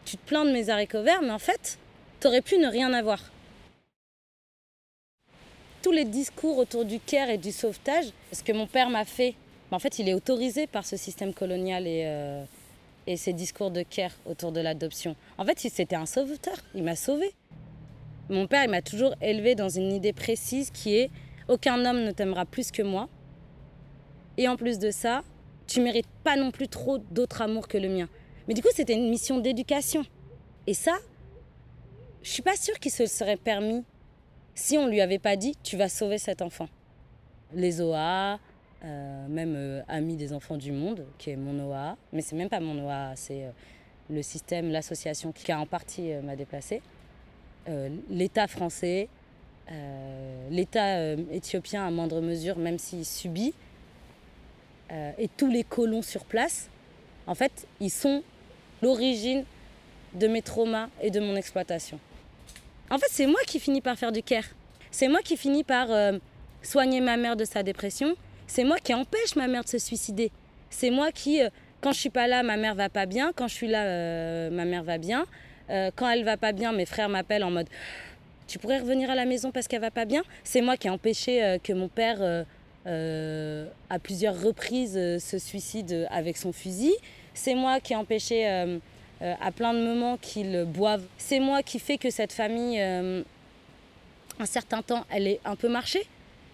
tu 0.05 0.17
te 0.17 0.25
plains 0.25 0.45
de 0.45 0.51
mes 0.51 0.69
haricots 0.69 1.03
verts, 1.03 1.21
mais 1.21 1.31
en 1.31 1.39
fait, 1.39 1.77
t'aurais 2.19 2.41
pu 2.41 2.57
ne 2.57 2.67
rien 2.67 2.93
avoir 2.93 3.19
tous 5.81 5.91
les 5.91 6.05
discours 6.05 6.57
autour 6.57 6.85
du 6.85 6.99
care 6.99 7.29
et 7.29 7.37
du 7.37 7.51
sauvetage, 7.51 8.05
ce 8.31 8.43
que 8.43 8.51
mon 8.51 8.67
père 8.67 8.89
m'a 8.89 9.05
fait, 9.05 9.35
en 9.71 9.79
fait, 9.79 9.99
il 9.99 10.09
est 10.09 10.13
autorisé 10.13 10.67
par 10.67 10.85
ce 10.85 10.97
système 10.97 11.33
colonial 11.33 11.85
et, 11.87 12.03
euh, 12.05 12.43
ces 13.15 13.33
discours 13.33 13.71
de 13.71 13.81
care 13.81 14.11
autour 14.25 14.51
de 14.51 14.61
l'adoption. 14.61 15.15
En 15.37 15.45
fait, 15.45 15.59
c'était 15.59 15.95
un 15.95 16.05
sauveteur, 16.05 16.55
il 16.75 16.83
m'a 16.83 16.95
sauvé. 16.95 17.31
Mon 18.29 18.45
père, 18.45 18.63
il 18.63 18.69
m'a 18.69 18.83
toujours 18.83 19.15
élevé 19.21 19.55
dans 19.55 19.69
une 19.69 19.91
idée 19.91 20.13
précise 20.13 20.69
qui 20.69 20.95
est 20.95 21.09
aucun 21.47 21.83
homme 21.85 22.03
ne 22.03 22.11
t'aimera 22.11 22.45
plus 22.45 22.69
que 22.71 22.83
moi. 22.83 23.09
Et 24.37 24.47
en 24.47 24.55
plus 24.55 24.77
de 24.77 24.91
ça, 24.91 25.23
tu 25.65 25.81
mérites 25.81 26.07
pas 26.23 26.35
non 26.35 26.51
plus 26.51 26.67
trop 26.67 26.99
d'autre 26.99 27.41
amour 27.41 27.67
que 27.67 27.77
le 27.77 27.89
mien. 27.89 28.07
Mais 28.47 28.53
du 28.53 28.61
coup, 28.61 28.69
c'était 28.73 28.93
une 28.93 29.09
mission 29.09 29.39
d'éducation. 29.39 30.05
Et 30.67 30.75
ça, 30.75 30.97
je 32.21 32.29
suis 32.29 32.43
pas 32.43 32.55
sûre 32.55 32.77
qu'il 32.79 32.91
se 32.91 33.07
serait 33.07 33.37
permis 33.37 33.83
si 34.59 34.77
on 34.77 34.85
ne 34.87 34.91
lui 34.91 34.99
avait 34.99 35.19
pas 35.19 35.37
dit 35.37 35.55
tu 35.63 35.77
vas 35.77 35.87
sauver 35.87 36.17
cet 36.17 36.41
enfant. 36.41 36.67
Les 37.53 37.79
OA, 37.79 38.39
euh, 38.83 39.27
même 39.29 39.55
euh, 39.55 39.81
Amis 39.87 40.17
des 40.17 40.33
enfants 40.33 40.57
du 40.57 40.73
monde, 40.73 41.05
qui 41.17 41.29
est 41.29 41.37
mon 41.37 41.57
OA, 41.65 41.95
mais 42.11 42.21
c'est 42.21 42.35
même 42.35 42.49
pas 42.49 42.59
mon 42.59 42.85
OA, 42.85 43.13
c'est 43.15 43.45
euh, 43.45 43.51
le 44.09 44.21
système, 44.21 44.69
l'association 44.69 45.31
qui 45.31 45.49
a 45.51 45.59
en 45.59 45.65
partie 45.65 46.11
m'a 46.23 46.35
déplacé. 46.35 46.81
L'État 48.09 48.47
français, 48.47 49.07
l'État 50.49 51.13
éthiopien 51.31 51.85
à 51.85 51.91
moindre 51.91 52.19
mesure, 52.19 52.57
même 52.57 52.79
s'il 52.79 53.05
subit, 53.05 53.53
et 54.89 55.29
tous 55.37 55.45
les 55.45 55.63
colons 55.63 56.01
sur 56.01 56.25
place, 56.25 56.67
en 57.27 57.35
fait, 57.35 57.67
ils 57.79 57.91
sont 57.91 58.23
l'origine 58.81 59.43
de 60.15 60.27
mes 60.27 60.41
traumas 60.41 60.89
et 60.99 61.11
de 61.11 61.19
mon 61.19 61.35
exploitation. 61.35 61.99
En 62.91 62.97
fait, 62.97 63.07
c'est 63.09 63.27
moi 63.27 63.39
qui 63.45 63.59
finis 63.59 63.81
par 63.81 63.97
faire 63.97 64.11
du 64.11 64.23
care. 64.23 64.45
C'est 64.91 65.07
moi 65.07 65.19
qui 65.21 65.37
finis 65.37 65.63
par 65.63 65.91
euh, 65.91 66.17
soigner 66.63 67.01
ma 67.01 67.17
mère 67.17 67.35
de 67.35 67.45
sa 67.45 67.61
dépression. 67.61 68.15
C'est 68.47 68.63
moi 68.63 68.77
qui 68.77 68.93
empêche 68.93 69.35
ma 69.35 69.47
mère 69.47 69.63
de 69.63 69.69
se 69.69 69.77
suicider. 69.77 70.31
C'est 70.71 70.89
moi 70.89 71.11
qui, 71.11 71.41
euh, 71.41 71.49
quand 71.81 71.91
je 71.91 71.99
suis 71.99 72.09
pas 72.09 72.27
là, 72.27 72.41
ma 72.41 72.57
mère 72.57 72.73
va 72.73 72.89
pas 72.89 73.05
bien. 73.05 73.31
Quand 73.35 73.47
je 73.47 73.53
suis 73.53 73.67
là, 73.67 73.83
euh, 73.83 74.49
ma 74.49 74.65
mère 74.65 74.83
va 74.83 74.97
bien. 74.97 75.25
quand 75.95 76.09
elle 76.09 76.23
va 76.23 76.35
pas 76.35 76.51
bien, 76.51 76.71
mes 76.71 76.87
frères 76.87 77.09
m'appellent 77.09 77.43
en 77.43 77.51
mode 77.51 77.67
Tu 78.47 78.57
pourrais 78.57 78.79
revenir 78.79 79.11
à 79.11 79.15
la 79.15 79.25
maison 79.25 79.51
parce 79.51 79.67
qu'elle 79.67 79.81
va 79.81 79.91
pas 79.91 80.05
bien. 80.05 80.23
C'est 80.43 80.61
moi 80.61 80.77
qui 80.77 80.87
ai 80.87 80.89
empêché 80.89 81.59
que 81.63 81.73
mon 81.73 81.89
père, 81.89 82.19
à 82.87 83.99
plusieurs 83.99 84.41
reprises, 84.41 84.95
se 85.19 85.37
suicide 85.37 86.07
avec 86.09 86.37
son 86.37 86.51
fusil. 86.51 86.95
C'est 87.35 87.53
moi 87.53 87.79
qui 87.79 87.93
ai 87.93 87.97
empêché 87.97 88.79
euh, 89.21 89.33
à 89.41 89.51
plein 89.51 89.73
de 89.73 89.79
moments 89.79 90.17
qu'ils 90.17 90.63
boivent. 90.65 91.03
C'est 91.17 91.41
moi 91.41 91.61
qui 91.61 91.79
fais 91.79 91.97
que 91.97 92.09
cette 92.09 92.31
famille, 92.31 92.79
euh, 92.79 93.21
un 94.39 94.45
certain 94.45 94.81
temps, 94.81 95.05
elle 95.09 95.27
est 95.27 95.41
un 95.43 95.57
peu 95.57 95.67
marchée. 95.67 96.03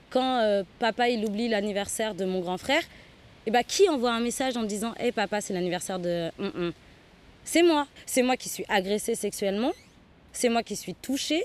Quand 0.09 0.39
euh, 0.39 0.63
papa 0.79 1.09
il 1.09 1.23
oublie 1.25 1.47
l'anniversaire 1.47 2.15
de 2.15 2.25
mon 2.25 2.39
grand 2.39 2.57
frère, 2.57 2.81
et 2.81 3.49
eh 3.49 3.51
ben, 3.51 3.63
qui 3.63 3.87
envoie 3.87 4.11
un 4.11 4.19
message 4.19 4.57
en 4.57 4.63
disant 4.63 4.95
Hé 4.99 5.11
papa, 5.11 5.41
c'est 5.41 5.53
l'anniversaire 5.53 5.99
de. 5.99 6.31
Hum, 6.39 6.51
hum. 6.55 6.73
C'est 7.43 7.61
moi. 7.61 7.85
C'est 8.07 8.23
moi 8.23 8.35
qui 8.35 8.49
suis 8.49 8.65
agressée 8.67 9.13
sexuellement. 9.13 9.73
C'est 10.33 10.49
moi 10.49 10.63
qui 10.63 10.75
suis 10.75 10.95
touchée. 10.95 11.43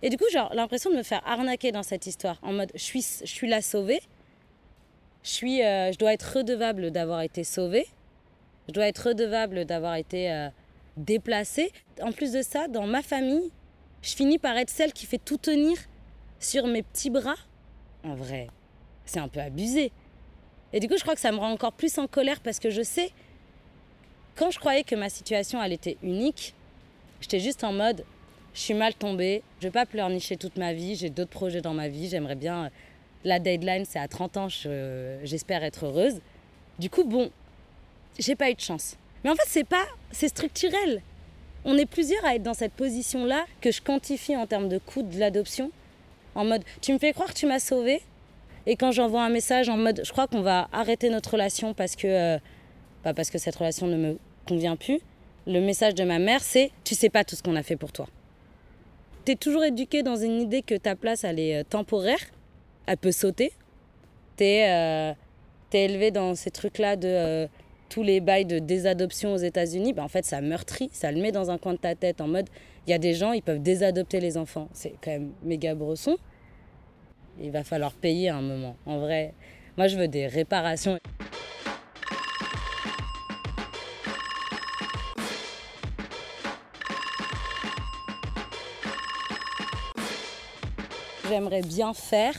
Et 0.00 0.08
du 0.08 0.16
coup, 0.16 0.24
genre, 0.32 0.50
l'impression 0.54 0.88
de 0.90 0.96
me 0.96 1.02
faire 1.02 1.20
arnaquer 1.26 1.72
dans 1.72 1.82
cette 1.82 2.06
histoire. 2.06 2.38
En 2.40 2.52
mode, 2.54 2.72
je 2.74 2.82
suis, 2.82 3.04
je 3.20 3.30
suis 3.30 3.48
la 3.48 3.60
sauvée. 3.60 4.00
Je, 5.22 5.30
suis, 5.30 5.58
je 5.58 5.98
dois 5.98 6.14
être 6.14 6.38
redevable 6.38 6.90
d'avoir 6.90 7.20
été 7.20 7.44
sauvée. 7.44 7.86
Je 8.68 8.72
dois 8.72 8.86
être 8.86 9.08
redevable 9.08 9.64
d'avoir 9.64 9.96
été 9.96 10.30
euh, 10.30 10.48
déplacée. 10.96 11.70
En 12.02 12.12
plus 12.12 12.32
de 12.32 12.42
ça, 12.42 12.68
dans 12.68 12.86
ma 12.86 13.02
famille, 13.02 13.50
je 14.02 14.14
finis 14.14 14.38
par 14.38 14.56
être 14.56 14.70
celle 14.70 14.92
qui 14.92 15.06
fait 15.06 15.18
tout 15.18 15.36
tenir 15.36 15.76
sur 16.38 16.66
mes 16.66 16.82
petits 16.82 17.10
bras. 17.10 17.36
En 18.04 18.14
vrai, 18.14 18.48
c'est 19.04 19.20
un 19.20 19.28
peu 19.28 19.40
abusé. 19.40 19.92
Et 20.72 20.80
du 20.80 20.88
coup, 20.88 20.96
je 20.96 21.02
crois 21.02 21.14
que 21.14 21.20
ça 21.20 21.32
me 21.32 21.38
rend 21.38 21.50
encore 21.50 21.72
plus 21.72 21.98
en 21.98 22.06
colère 22.06 22.40
parce 22.40 22.58
que 22.58 22.70
je 22.70 22.82
sais, 22.82 23.10
quand 24.34 24.50
je 24.50 24.58
croyais 24.58 24.82
que 24.82 24.94
ma 24.94 25.08
situation, 25.08 25.62
elle 25.62 25.72
était 25.72 25.96
unique, 26.02 26.54
j'étais 27.20 27.40
juste 27.40 27.64
en 27.64 27.72
mode, 27.72 28.04
je 28.54 28.60
suis 28.60 28.74
mal 28.74 28.94
tombée, 28.94 29.42
je 29.60 29.68
vais 29.68 29.72
pas 29.72 29.86
pleurnicher 29.86 30.36
toute 30.36 30.56
ma 30.56 30.72
vie, 30.72 30.96
j'ai 30.96 31.10
d'autres 31.10 31.30
projets 31.30 31.60
dans 31.60 31.74
ma 31.74 31.88
vie, 31.88 32.08
j'aimerais 32.08 32.34
bien 32.34 32.70
La 33.24 33.38
deadline, 33.38 33.84
c'est 33.84 33.98
à 33.98 34.08
30 34.08 34.36
ans, 34.36 34.48
j'espère 34.48 35.62
être 35.62 35.86
heureuse. 35.86 36.20
Du 36.78 36.90
coup, 36.90 37.04
bon, 37.04 37.30
j'ai 38.18 38.36
pas 38.36 38.50
eu 38.50 38.54
de 38.54 38.60
chance. 38.60 38.96
Mais 39.22 39.30
en 39.30 39.34
fait, 39.34 39.46
c'est 39.46 39.64
pas, 39.64 39.84
c'est 40.10 40.28
structurel. 40.28 41.02
On 41.64 41.76
est 41.78 41.86
plusieurs 41.86 42.24
à 42.24 42.34
être 42.34 42.42
dans 42.42 42.54
cette 42.54 42.72
position-là 42.72 43.46
que 43.60 43.70
je 43.70 43.80
quantifie 43.80 44.36
en 44.36 44.46
termes 44.46 44.68
de 44.68 44.78
coût 44.78 45.02
de 45.02 45.18
l'adoption. 45.18 45.70
En 46.34 46.44
mode, 46.44 46.62
tu 46.82 46.92
me 46.92 46.98
fais 46.98 47.12
croire 47.12 47.32
que 47.32 47.38
tu 47.38 47.46
m'as 47.46 47.58
sauvé. 47.58 48.02
Et 48.66 48.76
quand 48.76 48.92
j'envoie 48.92 49.22
un 49.22 49.30
message 49.30 49.68
en 49.68 49.76
mode, 49.76 50.02
je 50.04 50.12
crois 50.12 50.26
qu'on 50.26 50.42
va 50.42 50.68
arrêter 50.72 51.08
notre 51.08 51.32
relation 51.32 51.74
parce 51.74 51.96
que, 51.96 52.06
euh, 52.06 52.38
bah, 53.02 53.14
parce 53.14 53.30
que 53.30 53.38
cette 53.38 53.56
relation 53.56 53.86
ne 53.86 53.96
me 53.96 54.18
convient 54.46 54.76
plus. 54.76 55.00
Le 55.46 55.60
message 55.60 55.94
de 55.94 56.04
ma 56.04 56.18
mère, 56.18 56.42
c'est, 56.42 56.70
tu 56.84 56.94
sais 56.94 57.10
pas 57.10 57.24
tout 57.24 57.36
ce 57.36 57.42
qu'on 57.42 57.56
a 57.56 57.62
fait 57.62 57.76
pour 57.76 57.92
toi. 57.92 58.08
Tu 59.24 59.32
es 59.32 59.36
toujours 59.36 59.64
éduqué 59.64 60.02
dans 60.02 60.16
une 60.16 60.40
idée 60.40 60.62
que 60.62 60.74
ta 60.74 60.96
place, 60.96 61.24
elle 61.24 61.38
est 61.38 61.60
euh, 61.60 61.64
temporaire. 61.64 62.20
Elle 62.86 62.98
peut 62.98 63.12
sauter. 63.12 63.52
Tu 64.36 64.44
es, 64.44 64.68
euh, 64.68 65.14
élevé 65.72 66.10
dans 66.10 66.34
ces 66.36 66.52
trucs-là 66.52 66.94
de 66.94 67.48
tous 67.94 68.02
les 68.02 68.20
bails 68.20 68.44
de 68.44 68.58
désadoption 68.58 69.34
aux 69.34 69.36
États-Unis, 69.36 69.92
bah 69.92 70.02
en 70.02 70.08
fait, 70.08 70.24
ça 70.24 70.40
meurtrit, 70.40 70.90
ça 70.92 71.12
le 71.12 71.20
met 71.20 71.30
dans 71.30 71.52
un 71.52 71.58
coin 71.58 71.74
de 71.74 71.78
ta 71.78 71.94
tête 71.94 72.20
en 72.20 72.26
mode 72.26 72.48
il 72.88 72.90
y 72.90 72.92
a 72.92 72.98
des 72.98 73.14
gens, 73.14 73.30
ils 73.30 73.40
peuvent 73.40 73.62
désadopter 73.62 74.18
les 74.18 74.36
enfants. 74.36 74.68
C'est 74.72 74.94
quand 75.00 75.12
même 75.12 75.30
méga 75.44 75.76
brosson. 75.76 76.16
Il 77.40 77.52
va 77.52 77.62
falloir 77.62 77.92
payer 77.92 78.30
un 78.30 78.42
moment. 78.42 78.74
En 78.84 78.98
vrai, 78.98 79.32
moi, 79.76 79.86
je 79.86 79.96
veux 79.96 80.08
des 80.08 80.26
réparations. 80.26 80.98
J'aimerais 91.28 91.62
bien 91.62 91.94
faire, 91.94 92.34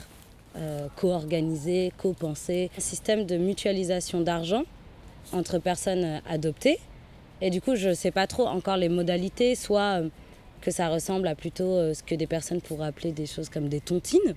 euh, 0.58 0.90
co-organiser, 0.98 1.94
co-penser, 1.98 2.70
un 2.78 2.82
système 2.82 3.26
de 3.26 3.38
mutualisation 3.38 4.20
d'argent 4.20 4.66
entre 5.34 5.60
personnes 5.60 6.22
adoptées. 6.28 6.80
Et 7.42 7.50
du 7.50 7.62
coup, 7.62 7.76
je 7.76 7.90
ne 7.90 7.94
sais 7.94 8.12
pas 8.12 8.28
trop 8.28 8.48
encore 8.48 8.78
les 8.78 8.90
modalités, 8.90 9.56
soit 9.56 10.02
euh, 10.02 10.10
que 10.62 10.72
ça 10.72 10.88
ressemble 10.88 11.28
à 11.28 11.36
plutôt 11.36 11.74
euh, 11.74 11.94
ce 11.94 12.02
que 12.02 12.16
des 12.16 12.28
personnes 12.28 12.62
pourraient 12.62 12.88
appeler 12.88 13.12
des 13.12 13.26
choses 13.26 13.50
comme 13.50 13.68
des 13.68 13.82
tontines, 13.82 14.36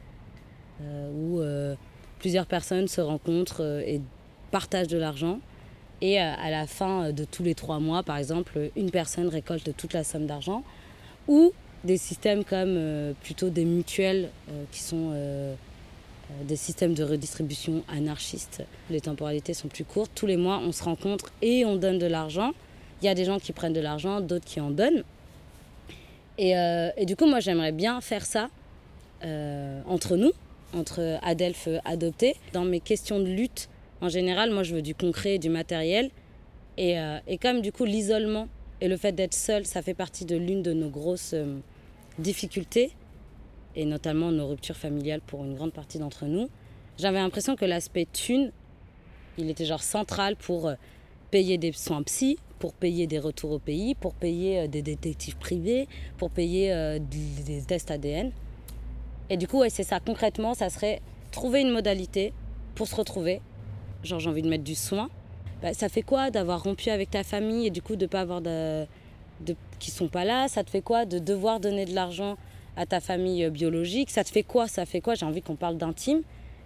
euh, 0.83 1.11
où 1.12 1.40
plusieurs 2.18 2.47
personnes 2.47 2.88
se 2.88 3.00
rencontrent 3.00 3.83
et 3.87 4.00
partagent 4.50 4.88
de 4.88 4.99
l'argent. 4.99 5.38
Et 6.00 6.18
à 6.21 6.50
la 6.50 6.68
fin 6.68 7.12
de 7.12 7.25
tous 7.25 7.42
les 7.42 7.57
trois 7.57 7.80
mois, 7.80 8.04
par 8.04 8.18
exemple, 8.18 8.71
une 8.76 8.90
personne 8.90 9.26
récolte 9.26 9.76
toute 9.76 9.92
la 9.92 10.04
somme 10.04 10.26
d'argent. 10.26 10.62
Ou 11.26 11.52
des 11.85 11.97
systèmes 11.97 12.45
comme 12.45 13.14
plutôt 13.23 13.50
des 13.50 13.64
mutuelles 13.64 14.30
qui 14.71 14.80
sont 14.80 15.12
des 16.44 16.56
systèmes 16.56 16.94
de 16.94 17.04
redistribution 17.04 17.82
anarchistes. 17.88 18.62
Les 18.90 19.00
temporalités 19.00 19.54
sont 19.54 19.68
plus 19.68 19.85
courtes. 19.85 20.11
Tous 20.14 20.26
les 20.26 20.37
mois, 20.37 20.61
on 20.62 20.73
se 20.73 20.82
rencontre 20.82 21.32
et 21.42 21.64
on 21.64 21.76
donne 21.76 21.99
de 21.99 22.06
l'argent. 22.06 22.52
Il 23.00 23.06
y 23.06 23.08
a 23.08 23.14
des 23.14 23.25
gens 23.25 23.38
qui 23.38 23.52
prennent 23.52 23.73
de 23.73 23.80
l'argent, 23.80 24.20
d'autres 24.20 24.44
qui 24.44 24.61
en 24.61 24.70
donnent. 24.70 25.04
Et, 26.37 26.56
euh, 26.56 26.90
du 27.04 27.16
coup, 27.16 27.26
moi, 27.26 27.40
j'aimerais 27.40 27.73
bien 27.73 28.00
faire 28.00 28.26
ça 28.26 28.49
euh, 29.25 29.80
entre 29.87 30.16
nous, 30.16 30.32
entre 30.75 31.18
Adelphes 31.23 31.68
adoptés. 31.85 32.37
Dans 32.52 32.64
mes 32.64 32.80
questions 32.80 33.20
de 33.20 33.26
lutte, 33.26 33.68
en 34.00 34.08
général, 34.08 34.50
moi, 34.50 34.62
je 34.62 34.75
veux 34.75 34.82
du 34.82 34.94
concret 34.94 35.37
et 35.37 35.38
du 35.38 35.49
matériel. 35.49 36.11
Et, 36.76 36.97
et 37.26 37.38
comme 37.38 37.61
du 37.61 37.73
coup, 37.73 37.85
l'isolement 37.85 38.47
et 38.80 38.87
le 38.87 38.97
fait 38.97 39.11
d'être 39.11 39.35
seul, 39.35 39.66
ça 39.66 39.82
fait 39.82 39.94
partie 39.94 40.25
de 40.25 40.37
l'une 40.37 40.62
de 40.62 40.73
nos 40.73 40.88
grosses 40.88 41.35
difficultés 42.20 42.92
et 43.78 43.85
notamment 43.85 44.32
nos 44.32 44.48
ruptures 44.48 44.76
familiales 44.76 45.20
pour 45.20 45.44
une 45.44 45.55
grande 45.55 45.72
partie 45.72 46.00
d'entre 46.00 46.26
nous, 46.26 46.50
j'avais 46.98 47.18
l'impression 47.18 47.55
que 47.55 47.64
l'aspect 47.64 48.09
thune, 48.12 48.50
il 49.38 49.48
était 49.48 49.64
genre 49.64 49.85
central 49.85 50.35
pour 50.35 50.66
euh, 50.66 50.74
payer 51.31 51.59
des 51.59 51.70
soins 51.70 52.03
psy, 52.03 52.38
pour 52.59 52.74
payer 52.74 53.07
des 53.07 53.20
retours 53.20 53.53
au 53.53 53.61
pays, 53.61 53.94
pour 53.94 54.14
payer 54.14 54.59
euh, 54.59 54.66
des 54.66 54.83
détectives 54.83 55.37
privés, 55.37 55.87
pour 56.16 56.29
payer 56.31 56.72
euh, 56.72 56.98
des 56.98 57.62
tests 57.62 57.92
ADN. 57.92 58.33
Et 59.31 59.37
du 59.37 59.46
coup, 59.46 59.61
ouais, 59.61 59.70
c'est 59.70 59.85
ça. 59.85 60.00
Concrètement, 60.00 60.55
ça 60.55 60.70
serait 60.70 61.00
trouver 61.31 61.61
une 61.61 61.70
modalité 61.70 62.33
pour 62.74 62.88
se 62.88 62.96
retrouver. 62.96 63.40
Genre, 64.03 64.18
j'ai 64.18 64.29
envie 64.29 64.42
de 64.42 64.48
mettre 64.48 64.64
du 64.64 64.74
soin. 64.74 65.09
Bah, 65.62 65.72
ça 65.72 65.88
fait 65.88 66.03
quoi 66.03 66.31
d'avoir 66.31 66.64
rompu 66.64 66.90
avec 66.90 67.12
ta 67.12 67.22
famille 67.22 67.68
et 67.68 67.70
du 67.70 67.81
coup 67.81 67.94
de 67.94 68.07
pas 68.07 68.22
avoir 68.22 68.40
de, 68.40 68.87
de 69.40 69.55
qui 69.79 69.92
sont 69.92 70.09
pas 70.09 70.24
là? 70.24 70.48
Ça 70.48 70.64
te 70.64 70.70
fait 70.70 70.83
quoi 70.83 71.05
de 71.05 71.20
devoir 71.20 71.61
donner 71.61 71.85
de 71.85 71.94
l'argent 71.94 72.37
à 72.79 72.87
ta 72.87 73.01
famille 73.01 73.45
euh, 73.45 73.51
biologique. 73.51 74.11
Ça 74.11 74.25
te 74.25 74.31
fait 74.31 74.45
quoi? 74.45 74.69
Ça 74.69 74.87
fait 74.87 75.01
quoi? 75.01 75.14
J'ai 75.14 75.27
envie 75.27 75.43
qu'on 75.43 75.57
parle 75.57 75.77
d'intime. 75.77 76.23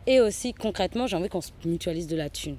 Et 0.07 0.21
aussi, 0.21 0.53
concrètement, 0.53 1.07
j'ai 1.07 1.17
envie 1.17 1.29
qu'on 1.29 1.41
se 1.41 1.53
mutualise 1.65 2.07
de 2.07 2.17
la 2.17 2.29
thune. 2.29 2.59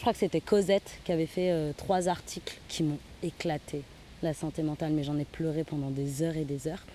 Je 0.00 0.02
crois 0.02 0.14
que 0.14 0.20
c'était 0.20 0.40
Cosette 0.40 0.98
qui 1.04 1.12
avait 1.12 1.26
fait 1.26 1.50
euh, 1.50 1.74
trois 1.76 2.08
articles 2.08 2.58
qui 2.68 2.82
m'ont 2.82 2.96
éclaté 3.22 3.82
la 4.22 4.32
santé 4.32 4.62
mentale, 4.62 4.92
mais 4.92 5.02
j'en 5.02 5.18
ai 5.18 5.26
pleuré 5.26 5.62
pendant 5.62 5.90
des 5.90 6.22
heures 6.22 6.38
et 6.38 6.46
des 6.46 6.68
heures. 6.68 6.86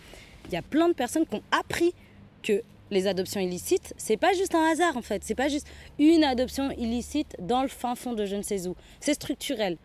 Il 0.47 0.53
y 0.53 0.57
a 0.57 0.63
plein 0.63 0.87
de 0.87 0.93
personnes 0.93 1.27
qui 1.27 1.35
ont 1.35 1.43
appris 1.51 1.93
que 2.41 2.63
les 2.89 3.05
adoptions 3.05 3.39
illicites, 3.39 3.93
c'est 3.97 4.17
pas 4.17 4.33
juste 4.33 4.55
un 4.55 4.71
hasard 4.71 4.97
en 4.97 5.03
fait, 5.03 5.23
c'est 5.23 5.35
pas 5.35 5.49
juste 5.49 5.67
une 5.99 6.23
adoption 6.23 6.71
illicite 6.71 7.35
dans 7.37 7.61
le 7.61 7.67
fin 7.67 7.93
fond 7.93 8.13
de 8.13 8.25
je 8.25 8.37
ne 8.37 8.41
sais 8.41 8.67
où. 8.67 8.75
C'est 8.99 9.13
structurel. 9.13 9.77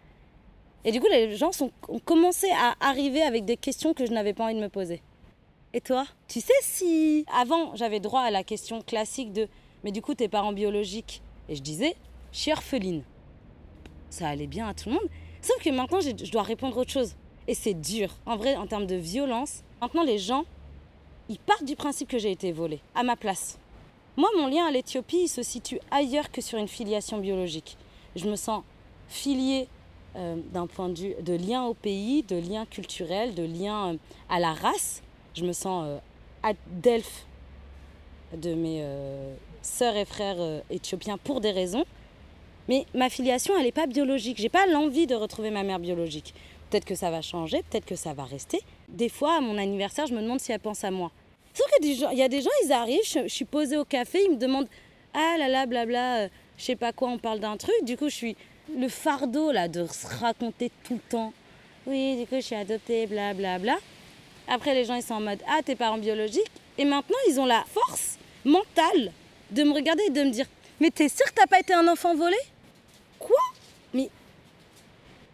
Et 0.86 0.90
du 0.90 0.98
coup, 0.98 1.08
les 1.10 1.36
gens 1.36 1.50
ont 1.90 1.98
commencé 1.98 2.48
à 2.52 2.74
arriver 2.80 3.20
avec 3.20 3.44
des 3.44 3.58
questions 3.58 3.92
que 3.92 4.06
je 4.06 4.12
n'avais 4.12 4.32
pas 4.32 4.44
envie 4.44 4.54
de 4.54 4.60
me 4.60 4.70
poser. 4.70 5.02
Et 5.74 5.82
toi 5.82 6.06
Tu 6.26 6.40
sais 6.40 6.54
si 6.62 7.26
avant 7.38 7.76
j'avais 7.76 8.00
droit 8.00 8.22
à 8.22 8.30
la 8.30 8.44
question 8.44 8.80
classique 8.80 9.34
de 9.34 9.46
mais 9.84 9.92
du 9.92 10.00
coup 10.00 10.14
tes 10.14 10.28
parents 10.28 10.54
biologiques? 10.54 11.20
Et 11.50 11.54
je 11.54 11.60
disais 11.60 11.96
je 12.32 12.38
suis 12.38 12.52
orpheline. 12.52 13.02
Ça 14.08 14.28
allait 14.28 14.46
bien 14.46 14.68
à 14.68 14.74
tout 14.74 14.88
le 14.88 14.96
monde. 14.96 15.08
Sauf 15.40 15.62
que 15.62 15.70
maintenant 15.70 16.00
je 16.00 16.30
dois 16.30 16.42
répondre 16.42 16.76
autre 16.76 16.90
chose. 16.90 17.14
Et 17.48 17.54
c'est 17.54 17.74
dur. 17.74 18.10
En 18.26 18.36
vrai, 18.36 18.56
en 18.56 18.66
termes 18.66 18.86
de 18.86 18.96
violence, 18.96 19.62
maintenant 19.80 20.04
les 20.04 20.18
gens, 20.18 20.44
ils 21.28 21.38
partent 21.38 21.64
du 21.64 21.76
principe 21.76 22.08
que 22.08 22.18
j'ai 22.18 22.30
été 22.30 22.52
volée, 22.52 22.80
à 22.94 23.02
ma 23.02 23.16
place. 23.16 23.58
Moi, 24.16 24.28
mon 24.36 24.48
lien 24.48 24.66
à 24.66 24.70
l'Éthiopie, 24.70 25.22
il 25.22 25.28
se 25.28 25.42
situe 25.42 25.80
ailleurs 25.90 26.30
que 26.30 26.40
sur 26.40 26.58
une 26.58 26.68
filiation 26.68 27.18
biologique. 27.18 27.76
Je 28.16 28.28
me 28.28 28.36
sens 28.36 28.62
filiée 29.08 29.68
euh, 30.16 30.36
d'un 30.52 30.66
point 30.66 30.88
de 30.88 30.98
vue 30.98 31.14
de 31.22 31.32
lien 31.32 31.64
au 31.64 31.74
pays, 31.74 32.22
de 32.24 32.36
lien 32.36 32.66
culturel, 32.66 33.34
de 33.34 33.44
lien 33.44 33.92
euh, 33.92 33.96
à 34.28 34.40
la 34.40 34.52
race. 34.52 35.02
Je 35.34 35.44
me 35.44 35.52
sens 35.52 35.84
euh, 35.86 36.52
delphes 36.66 37.26
de 38.36 38.54
mes 38.54 38.80
euh, 38.82 39.34
sœurs 39.62 39.96
et 39.96 40.04
frères 40.04 40.62
éthiopiens 40.70 41.16
pour 41.16 41.40
des 41.40 41.52
raisons. 41.52 41.84
Mais 42.68 42.86
ma 42.94 43.08
filiation, 43.10 43.54
elle 43.56 43.64
n'est 43.64 43.72
pas 43.72 43.86
biologique. 43.86 44.38
J'ai 44.38 44.48
pas 44.48 44.66
l'envie 44.66 45.06
de 45.06 45.14
retrouver 45.14 45.50
ma 45.50 45.62
mère 45.62 45.78
biologique. 45.78 46.34
Peut-être 46.70 46.84
que 46.84 46.94
ça 46.94 47.10
va 47.10 47.20
changer, 47.20 47.62
peut-être 47.68 47.86
que 47.86 47.96
ça 47.96 48.12
va 48.14 48.24
rester. 48.24 48.60
Des 48.88 49.08
fois, 49.08 49.38
à 49.38 49.40
mon 49.40 49.58
anniversaire, 49.58 50.06
je 50.06 50.14
me 50.14 50.22
demande 50.22 50.40
si 50.40 50.52
elle 50.52 50.60
pense 50.60 50.84
à 50.84 50.90
moi. 50.90 51.10
Sauf 51.52 51.66
qu'il 51.80 52.16
y 52.16 52.22
a 52.22 52.28
des 52.28 52.42
gens, 52.42 52.50
ils 52.64 52.72
arrivent, 52.72 53.00
je, 53.04 53.26
suis 53.26 53.44
posée 53.44 53.76
au 53.76 53.84
café, 53.84 54.20
ils 54.24 54.32
me 54.32 54.36
demandent 54.36 54.68
Ah 55.12 55.34
là 55.38 55.48
là, 55.48 55.66
blabla, 55.66 56.28
je 56.56 56.64
sais 56.64 56.76
pas 56.76 56.92
quoi, 56.92 57.08
on 57.08 57.18
parle 57.18 57.40
d'un 57.40 57.56
truc. 57.56 57.74
Du 57.82 57.96
coup, 57.96 58.08
je 58.08 58.14
suis 58.14 58.36
le 58.78 58.88
fardeau 58.88 59.50
là 59.50 59.66
de 59.66 59.86
se 59.86 60.06
raconter 60.06 60.70
tout 60.84 60.94
le 60.94 61.10
temps. 61.10 61.32
Oui, 61.86 62.16
du 62.18 62.26
coup, 62.26 62.36
je 62.36 62.42
suis 62.42 62.54
adoptée, 62.54 63.06
blablabla. 63.06 63.58
Bla, 63.58 63.74
bla. 63.74 64.54
Après, 64.54 64.74
les 64.74 64.84
gens, 64.84 64.94
ils 64.94 65.02
sont 65.02 65.14
en 65.14 65.20
mode 65.20 65.40
Ah, 65.48 65.60
tes 65.64 65.76
parents 65.76 65.98
biologiques. 65.98 66.50
Et 66.76 66.84
maintenant, 66.84 67.16
ils 67.28 67.40
ont 67.40 67.46
la 67.46 67.64
force 67.66 68.18
mentale 68.44 69.12
de 69.50 69.62
me 69.62 69.72
regarder 69.72 70.02
et 70.08 70.10
de 70.10 70.22
me 70.22 70.30
dire 70.30 70.46
Mais 70.80 70.90
t'es 70.90 71.10
sûr 71.10 71.26
que 71.26 71.34
t'as 71.34 71.46
pas 71.46 71.60
été 71.60 71.74
un 71.74 71.86
enfant 71.86 72.14
volé? 72.14 72.36
Quoi? 73.18 73.36
Mais 73.92 74.08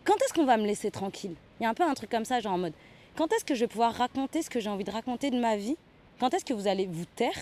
quand 0.04 0.16
est-ce 0.16 0.34
qu'on 0.34 0.44
va 0.44 0.56
me 0.56 0.66
laisser 0.66 0.90
tranquille? 0.90 1.34
Il 1.58 1.62
y 1.62 1.66
a 1.66 1.70
un 1.70 1.74
peu 1.74 1.84
un 1.84 1.94
truc 1.94 2.10
comme 2.10 2.24
ça, 2.24 2.40
genre 2.40 2.54
en 2.54 2.58
mode 2.58 2.72
Quand 3.16 3.32
est-ce 3.32 3.44
que 3.44 3.54
je 3.54 3.60
vais 3.60 3.68
pouvoir 3.68 3.94
raconter 3.94 4.42
ce 4.42 4.50
que 4.50 4.58
j'ai 4.58 4.68
envie 4.68 4.84
de 4.84 4.90
raconter 4.90 5.30
de 5.30 5.38
ma 5.38 5.56
vie? 5.56 5.76
Quand 6.18 6.34
est-ce 6.34 6.44
que 6.44 6.52
vous 6.52 6.66
allez 6.66 6.86
vous 6.86 7.04
taire? 7.04 7.36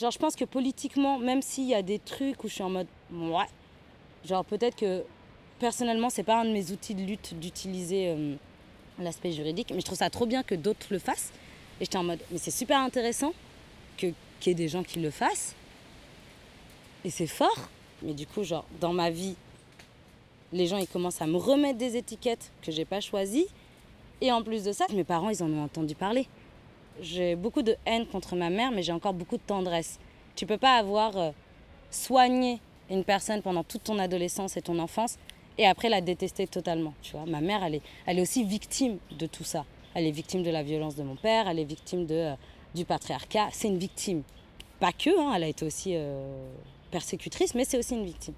Genre, 0.00 0.10
je 0.10 0.18
pense 0.18 0.36
que 0.36 0.44
politiquement, 0.44 1.18
même 1.18 1.42
s'il 1.42 1.64
y 1.64 1.74
a 1.74 1.82
des 1.82 1.98
trucs 1.98 2.42
où 2.44 2.48
je 2.48 2.54
suis 2.54 2.62
en 2.62 2.68
mode, 2.70 2.86
ouais, 3.10 3.46
genre 4.26 4.44
peut-être 4.44 4.76
que 4.76 5.02
personnellement, 5.58 6.10
c'est 6.10 6.22
pas 6.22 6.40
un 6.40 6.44
de 6.44 6.50
mes 6.52 6.70
outils 6.70 6.94
de 6.94 7.02
lutte 7.02 7.34
d'utiliser 7.38 8.08
euh, 8.08 8.34
l'aspect 8.98 9.32
juridique, 9.32 9.70
mais 9.70 9.80
je 9.80 9.86
trouve 9.86 9.98
ça 9.98 10.10
trop 10.10 10.26
bien 10.26 10.42
que 10.42 10.54
d'autres 10.54 10.86
le 10.90 10.98
fassent. 10.98 11.32
Et 11.80 11.84
j'étais 11.84 11.96
en 11.96 12.04
mode, 12.04 12.20
mais 12.30 12.38
c'est 12.38 12.50
super 12.50 12.78
intéressant 12.78 13.32
qu'il 14.40 14.50
y 14.50 14.52
ait 14.52 14.54
des 14.54 14.68
gens 14.68 14.82
qui 14.82 15.00
le 15.00 15.10
fassent. 15.10 15.54
Et 17.04 17.10
c'est 17.10 17.26
fort. 17.26 17.68
Mais 18.02 18.14
du 18.14 18.26
coup, 18.26 18.44
genre, 18.44 18.64
dans 18.80 18.92
ma 18.92 19.10
vie, 19.10 19.36
les 20.52 20.66
gens, 20.66 20.76
ils 20.76 20.88
commencent 20.88 21.22
à 21.22 21.26
me 21.26 21.36
remettre 21.36 21.78
des 21.78 21.96
étiquettes 21.96 22.50
que 22.62 22.70
j'ai 22.70 22.84
pas 22.84 23.00
choisies. 23.00 23.46
Et 24.20 24.32
en 24.32 24.42
plus 24.42 24.64
de 24.64 24.72
ça, 24.72 24.86
mes 24.92 25.04
parents, 25.04 25.30
ils 25.30 25.42
en 25.42 25.50
ont 25.50 25.64
entendu 25.64 25.94
parler 25.94 26.28
j'ai 27.00 27.36
beaucoup 27.36 27.62
de 27.62 27.76
haine 27.86 28.06
contre 28.06 28.36
ma 28.36 28.50
mère, 28.50 28.70
mais 28.70 28.82
j'ai 28.82 28.92
encore 28.92 29.14
beaucoup 29.14 29.36
de 29.36 29.42
tendresse. 29.42 29.98
Tu 30.34 30.46
peux 30.46 30.58
pas 30.58 30.76
avoir 30.76 31.16
euh, 31.16 31.30
soigné 31.90 32.60
une 32.90 33.04
personne 33.04 33.42
pendant 33.42 33.64
toute 33.64 33.84
ton 33.84 33.98
adolescence 33.98 34.56
et 34.56 34.62
ton 34.62 34.78
enfance 34.78 35.18
et 35.58 35.66
après 35.66 35.88
la 35.88 36.00
détester 36.00 36.46
totalement. 36.46 36.94
Tu 37.02 37.12
vois, 37.12 37.26
ma 37.26 37.40
mère, 37.40 37.64
elle 37.64 37.76
est, 37.76 37.82
elle 38.06 38.18
est 38.18 38.22
aussi 38.22 38.44
victime 38.44 38.98
de 39.18 39.26
tout 39.26 39.44
ça. 39.44 39.64
Elle 39.94 40.06
est 40.06 40.10
victime 40.10 40.42
de 40.42 40.50
la 40.50 40.62
violence 40.62 40.94
de 40.94 41.02
mon 41.02 41.16
père, 41.16 41.48
elle 41.48 41.58
est 41.58 41.64
victime 41.64 42.06
de, 42.06 42.14
euh, 42.14 42.34
du 42.76 42.84
patriarcat. 42.84 43.48
C'est 43.52 43.66
une 43.66 43.78
victime. 43.78 44.22
Pas 44.78 44.92
que, 44.92 45.10
hein, 45.18 45.32
elle 45.34 45.42
a 45.42 45.48
été 45.48 45.64
aussi 45.64 45.92
euh, 45.94 46.48
persécutrice, 46.92 47.54
mais 47.54 47.64
c'est 47.64 47.78
aussi 47.78 47.94
une 47.94 48.04
victime. 48.04 48.34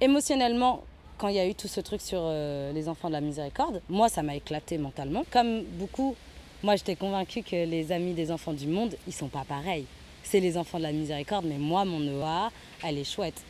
Émotionnellement, 0.00 0.82
quand 1.18 1.28
il 1.28 1.36
y 1.36 1.38
a 1.38 1.46
eu 1.46 1.54
tout 1.54 1.68
ce 1.68 1.80
truc 1.80 2.00
sur 2.00 2.20
euh, 2.22 2.72
les 2.72 2.88
enfants 2.88 3.08
de 3.08 3.12
la 3.12 3.20
miséricorde, 3.20 3.82
moi, 3.88 4.08
ça 4.08 4.22
m'a 4.22 4.34
éclaté 4.34 4.78
mentalement. 4.78 5.24
Comme 5.30 5.62
beaucoup, 5.62 6.16
moi, 6.62 6.76
j'étais 6.76 6.96
convaincue 6.96 7.42
que 7.42 7.66
les 7.66 7.92
amis 7.92 8.14
des 8.14 8.32
enfants 8.32 8.54
du 8.54 8.66
monde, 8.66 8.96
ils 9.06 9.12
sont 9.12 9.28
pas 9.28 9.44
pareils. 9.46 9.84
C'est 10.22 10.40
les 10.40 10.56
enfants 10.56 10.78
de 10.78 10.84
la 10.84 10.92
miséricorde, 10.92 11.44
mais 11.44 11.58
moi, 11.58 11.84
mon 11.84 12.00
EA, 12.00 12.50
elle 12.82 12.98
est 12.98 13.04
chouette. 13.04 13.44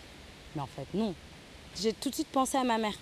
Mais 0.57 0.63
en 0.63 0.67
fait, 0.67 0.87
non. 0.95 1.15
J'ai 1.81 1.93
tout 1.93 2.11
de 2.11 2.15
suite 2.15 2.29
pensé 2.29 2.59
à 2.59 2.65
ma 2.65 2.79
mère. 2.79 2.99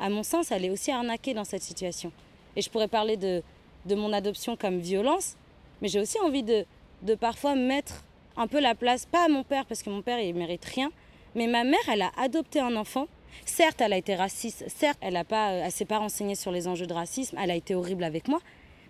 À 0.00 0.08
mon 0.08 0.24
sens, 0.24 0.50
elle 0.50 0.64
est 0.64 0.70
aussi 0.70 0.90
arnaquée 0.90 1.34
dans 1.34 1.44
cette 1.44 1.62
situation. 1.62 2.10
Et 2.56 2.62
je 2.62 2.70
pourrais 2.70 2.88
parler 2.88 3.16
de, 3.16 3.42
de 3.86 3.94
mon 3.94 4.12
adoption 4.12 4.56
comme 4.56 4.78
violence, 4.78 5.36
mais 5.80 5.88
j'ai 5.88 6.00
aussi 6.00 6.18
envie 6.20 6.42
de, 6.42 6.64
de 7.02 7.14
parfois 7.14 7.54
mettre 7.54 8.04
un 8.36 8.46
peu 8.46 8.60
la 8.60 8.74
place, 8.74 9.06
pas 9.06 9.24
à 9.24 9.28
mon 9.28 9.44
père, 9.44 9.66
parce 9.66 9.82
que 9.82 9.90
mon 9.90 10.02
père, 10.02 10.20
il 10.20 10.34
mérite 10.34 10.64
rien, 10.64 10.90
mais 11.34 11.46
ma 11.46 11.64
mère, 11.64 11.80
elle 11.90 12.02
a 12.02 12.10
adopté 12.18 12.60
un 12.60 12.76
enfant 12.76 13.06
Certes, 13.44 13.80
elle 13.80 13.92
a 13.92 13.96
été 13.96 14.14
raciste, 14.14 14.64
certes, 14.68 14.98
elle 15.00 15.14
n'a 15.14 15.24
pas 15.24 15.52
euh, 15.52 15.64
assez 15.64 15.84
pas 15.84 15.98
renseigné 15.98 16.34
sur 16.34 16.50
les 16.50 16.68
enjeux 16.68 16.86
de 16.86 16.92
racisme, 16.92 17.36
elle 17.40 17.50
a 17.50 17.54
été 17.54 17.74
horrible 17.74 18.04
avec 18.04 18.28
moi, 18.28 18.40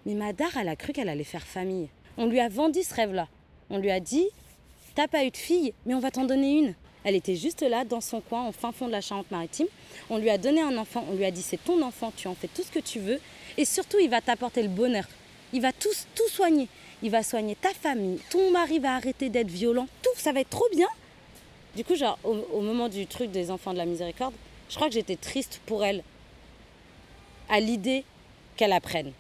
mais 0.06 0.14
Madar, 0.14 0.56
elle 0.56 0.68
a 0.68 0.76
cru 0.76 0.92
qu'elle 0.92 1.08
allait 1.08 1.24
faire 1.24 1.46
famille. 1.46 1.88
On 2.16 2.26
lui 2.26 2.40
a 2.40 2.48
vendu 2.48 2.82
ce 2.82 2.94
rêve-là. 2.94 3.28
On 3.70 3.78
lui 3.78 3.90
a 3.90 4.00
dit 4.00 4.26
T'as 4.94 5.08
pas 5.08 5.24
eu 5.24 5.30
de 5.30 5.36
fille, 5.36 5.72
mais 5.86 5.94
on 5.94 6.00
va 6.00 6.10
t'en 6.10 6.24
donner 6.24 6.58
une. 6.58 6.74
Elle 7.04 7.14
était 7.14 7.36
juste 7.36 7.62
là, 7.62 7.84
dans 7.84 8.00
son 8.00 8.20
coin, 8.20 8.48
au 8.48 8.52
fin 8.52 8.72
fond 8.72 8.86
de 8.86 8.92
la 8.92 9.00
Charente-Maritime. 9.00 9.68
On 10.10 10.18
lui 10.18 10.28
a 10.28 10.36
donné 10.36 10.60
un 10.60 10.76
enfant, 10.76 11.04
on 11.10 11.14
lui 11.14 11.24
a 11.24 11.30
dit 11.30 11.42
C'est 11.42 11.62
ton 11.62 11.80
enfant, 11.82 12.12
tu 12.14 12.28
en 12.28 12.34
fais 12.34 12.48
tout 12.48 12.62
ce 12.62 12.70
que 12.70 12.80
tu 12.80 12.98
veux, 12.98 13.20
et 13.60 13.66
surtout, 13.66 13.98
il 13.98 14.08
va 14.08 14.22
t'apporter 14.22 14.62
le 14.62 14.70
bonheur. 14.70 15.06
Il 15.52 15.60
va 15.60 15.70
tout, 15.70 15.90
tout 16.14 16.28
soigner. 16.30 16.66
Il 17.02 17.10
va 17.10 17.22
soigner 17.22 17.54
ta 17.54 17.74
famille, 17.74 18.18
ton 18.30 18.50
mari 18.50 18.78
va 18.78 18.94
arrêter 18.94 19.28
d'être 19.28 19.50
violent, 19.50 19.86
tout, 20.02 20.10
ça 20.16 20.32
va 20.32 20.40
être 20.40 20.50
trop 20.50 20.68
bien. 20.72 20.88
Du 21.76 21.84
coup, 21.84 21.94
genre, 21.94 22.18
au, 22.24 22.60
moment 22.60 22.88
du 22.88 23.06
truc 23.06 23.30
des 23.30 23.50
enfants 23.50 23.72
de 23.72 23.78
la 23.78 23.86
miséricorde, 23.86 24.34
je 24.68 24.76
crois 24.76 24.88
que 24.88 24.94
j'étais 24.94 25.16
triste 25.16 25.60
pour 25.66 25.84
elle, 25.84 26.02
à 27.48 27.60
l'idée 27.60 28.04
qu'elle 28.56 28.72
apprenne. 28.72 29.12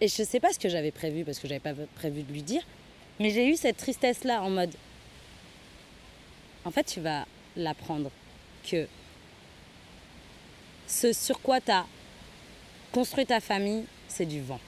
Et 0.00 0.08
je 0.08 0.22
ne 0.22 0.26
sais 0.26 0.40
pas 0.40 0.52
ce 0.52 0.58
que 0.58 0.68
j'avais 0.68 0.90
prévu, 0.90 1.24
parce 1.24 1.38
que 1.38 1.46
j'avais 1.46 1.60
pas 1.60 1.74
prévu 1.96 2.22
de 2.22 2.32
lui 2.32 2.42
dire, 2.42 2.62
mais 3.20 3.30
j'ai 3.30 3.48
eu 3.48 3.56
cette 3.56 3.76
tristesse-là 3.76 4.42
en 4.42 4.50
mode, 4.50 4.74
en 6.64 6.70
fait, 6.72 6.84
tu 6.84 7.00
vas 7.00 7.26
l'apprendre 7.56 8.10
que 8.68 8.86
ce 10.86 11.12
sur 11.12 11.40
quoi 11.40 11.60
tu 11.60 11.70
as 11.70 11.86
construit 12.92 13.24
ta 13.24 13.40
famille, 13.40 13.84
c'est 14.06 14.26
du 14.26 14.42
vent. 14.42 14.60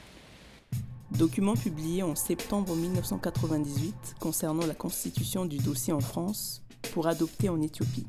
Document 1.11 1.55
publié 1.55 2.03
en 2.03 2.17
septembre 2.17 2.75
1998 2.75 4.17
concernant 4.19 4.67
la 4.67 4.75
constitution 4.75 5.45
du 5.45 5.59
dossier 5.59 5.93
en 5.93 6.01
France 6.01 6.63
pour 6.93 7.07
adopter 7.07 7.51
en 7.51 7.61
Éthiopie. 7.61 8.07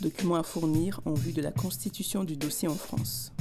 Document 0.00 0.36
à 0.36 0.42
fournir 0.42 1.00
en 1.04 1.12
vue 1.12 1.32
de 1.32 1.42
la 1.42 1.52
constitution 1.52 2.24
du 2.24 2.36
dossier 2.36 2.66
en 2.66 2.74
France. 2.74 3.32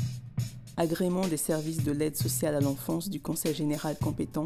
Agrément 0.76 1.26
des 1.28 1.38
services 1.38 1.84
de 1.84 1.94
l'aide 1.94 2.18
sociale 2.18 2.56
à 2.56 2.60
l'enfance 2.60 3.10
du 3.10 3.22
Conseil 3.22 3.56
général 3.56 3.98
compétent, 3.98 4.44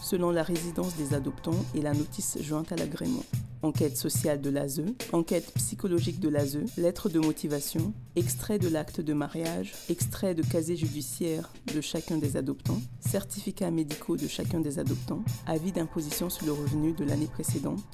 selon 0.00 0.30
la 0.30 0.42
résidence 0.42 0.96
des 0.96 1.12
adoptants 1.14 1.64
et 1.74 1.82
la 1.82 1.92
notice 1.92 2.38
jointe 2.40 2.72
à 2.72 2.76
l'agrément. 2.76 3.24
Enquête 3.62 3.98
sociale 3.98 4.40
de 4.40 4.48
l'ASE, 4.48 4.80
enquête 5.12 5.52
psychologique 5.54 6.18
de 6.18 6.30
l'ASE, 6.30 6.60
lettre 6.78 7.10
de 7.10 7.20
motivation, 7.20 7.92
extrait 8.16 8.58
de 8.58 8.68
l'acte 8.68 9.02
de 9.02 9.12
mariage, 9.12 9.74
extrait 9.90 10.34
de 10.34 10.42
casier 10.42 10.76
judiciaire 10.76 11.52
de 11.74 11.82
chacun 11.82 12.16
des 12.16 12.38
adoptants, 12.38 12.80
certificats 13.00 13.70
médicaux 13.70 14.16
de 14.16 14.28
chacun 14.28 14.60
des 14.60 14.78
adoptants, 14.78 15.22
avis 15.46 15.72
d'imposition 15.72 16.30
sur 16.30 16.46
le 16.46 16.52
revenu 16.52 16.94
de 16.94 17.04
l'année 17.04 17.26
précédente, 17.26 17.84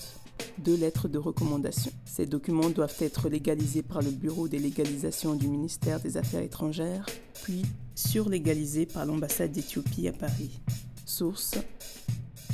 deux 0.58 0.76
lettres 0.76 1.08
de 1.08 1.18
recommandation. 1.18 1.90
Ces 2.04 2.26
documents 2.26 2.70
doivent 2.70 2.94
être 3.00 3.28
légalisés 3.28 3.82
par 3.82 4.02
le 4.02 4.10
Bureau 4.10 4.46
des 4.46 4.60
légalisations 4.60 5.34
du 5.34 5.48
ministère 5.48 5.98
des 5.98 6.16
Affaires 6.16 6.42
étrangères, 6.42 7.06
puis 7.42 7.62
surlégalisés 7.96 8.86
par 8.86 9.04
l'ambassade 9.04 9.50
d'Éthiopie 9.50 10.06
à 10.06 10.12
Paris. 10.12 10.60
Source 11.04 11.56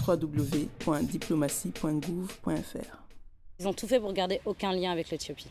www.diplomatie.gouv.fr 0.06 3.01
Ils 3.60 3.68
ont 3.68 3.72
tout 3.72 3.86
fait 3.86 4.00
pour 4.00 4.12
garder 4.12 4.40
aucun 4.44 4.72
lien 4.72 4.90
avec 4.90 5.10
l'Éthiopie. 5.10 5.48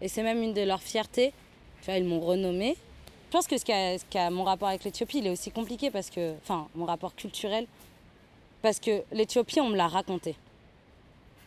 Et 0.00 0.08
c'est 0.08 0.22
même 0.22 0.42
une 0.42 0.54
de 0.54 0.62
leurs 0.62 0.82
fiertés. 0.82 1.32
Ils 1.88 2.04
m'ont 2.04 2.20
renommé. 2.20 2.76
Je 3.28 3.32
pense 3.32 3.46
que 3.46 4.30
mon 4.30 4.44
rapport 4.44 4.68
avec 4.68 4.84
l'Éthiopie, 4.84 5.18
il 5.18 5.26
est 5.26 5.30
aussi 5.30 5.50
compliqué 5.50 5.90
parce 5.90 6.10
que, 6.10 6.34
enfin, 6.42 6.68
mon 6.74 6.84
rapport 6.84 7.14
culturel, 7.14 7.66
parce 8.62 8.80
que 8.80 9.02
l'Éthiopie, 9.12 9.60
on 9.60 9.68
me 9.68 9.76
l'a 9.76 9.88
raconté. 9.88 10.36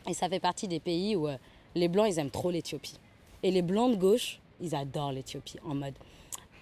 Et 0.07 0.13
ça 0.13 0.29
fait 0.29 0.39
partie 0.39 0.67
des 0.67 0.79
pays 0.79 1.15
où 1.15 1.27
euh, 1.27 1.37
les 1.75 1.87
blancs, 1.87 2.07
ils 2.09 2.19
aiment 2.19 2.31
trop 2.31 2.51
l'Éthiopie. 2.51 2.97
Et 3.41 3.51
les 3.51 3.61
blancs 3.61 3.91
de 3.91 3.97
gauche, 3.97 4.39
ils 4.61 4.75
adorent 4.75 5.11
l'Éthiopie 5.11 5.59
en 5.65 5.75
mode 5.75 5.95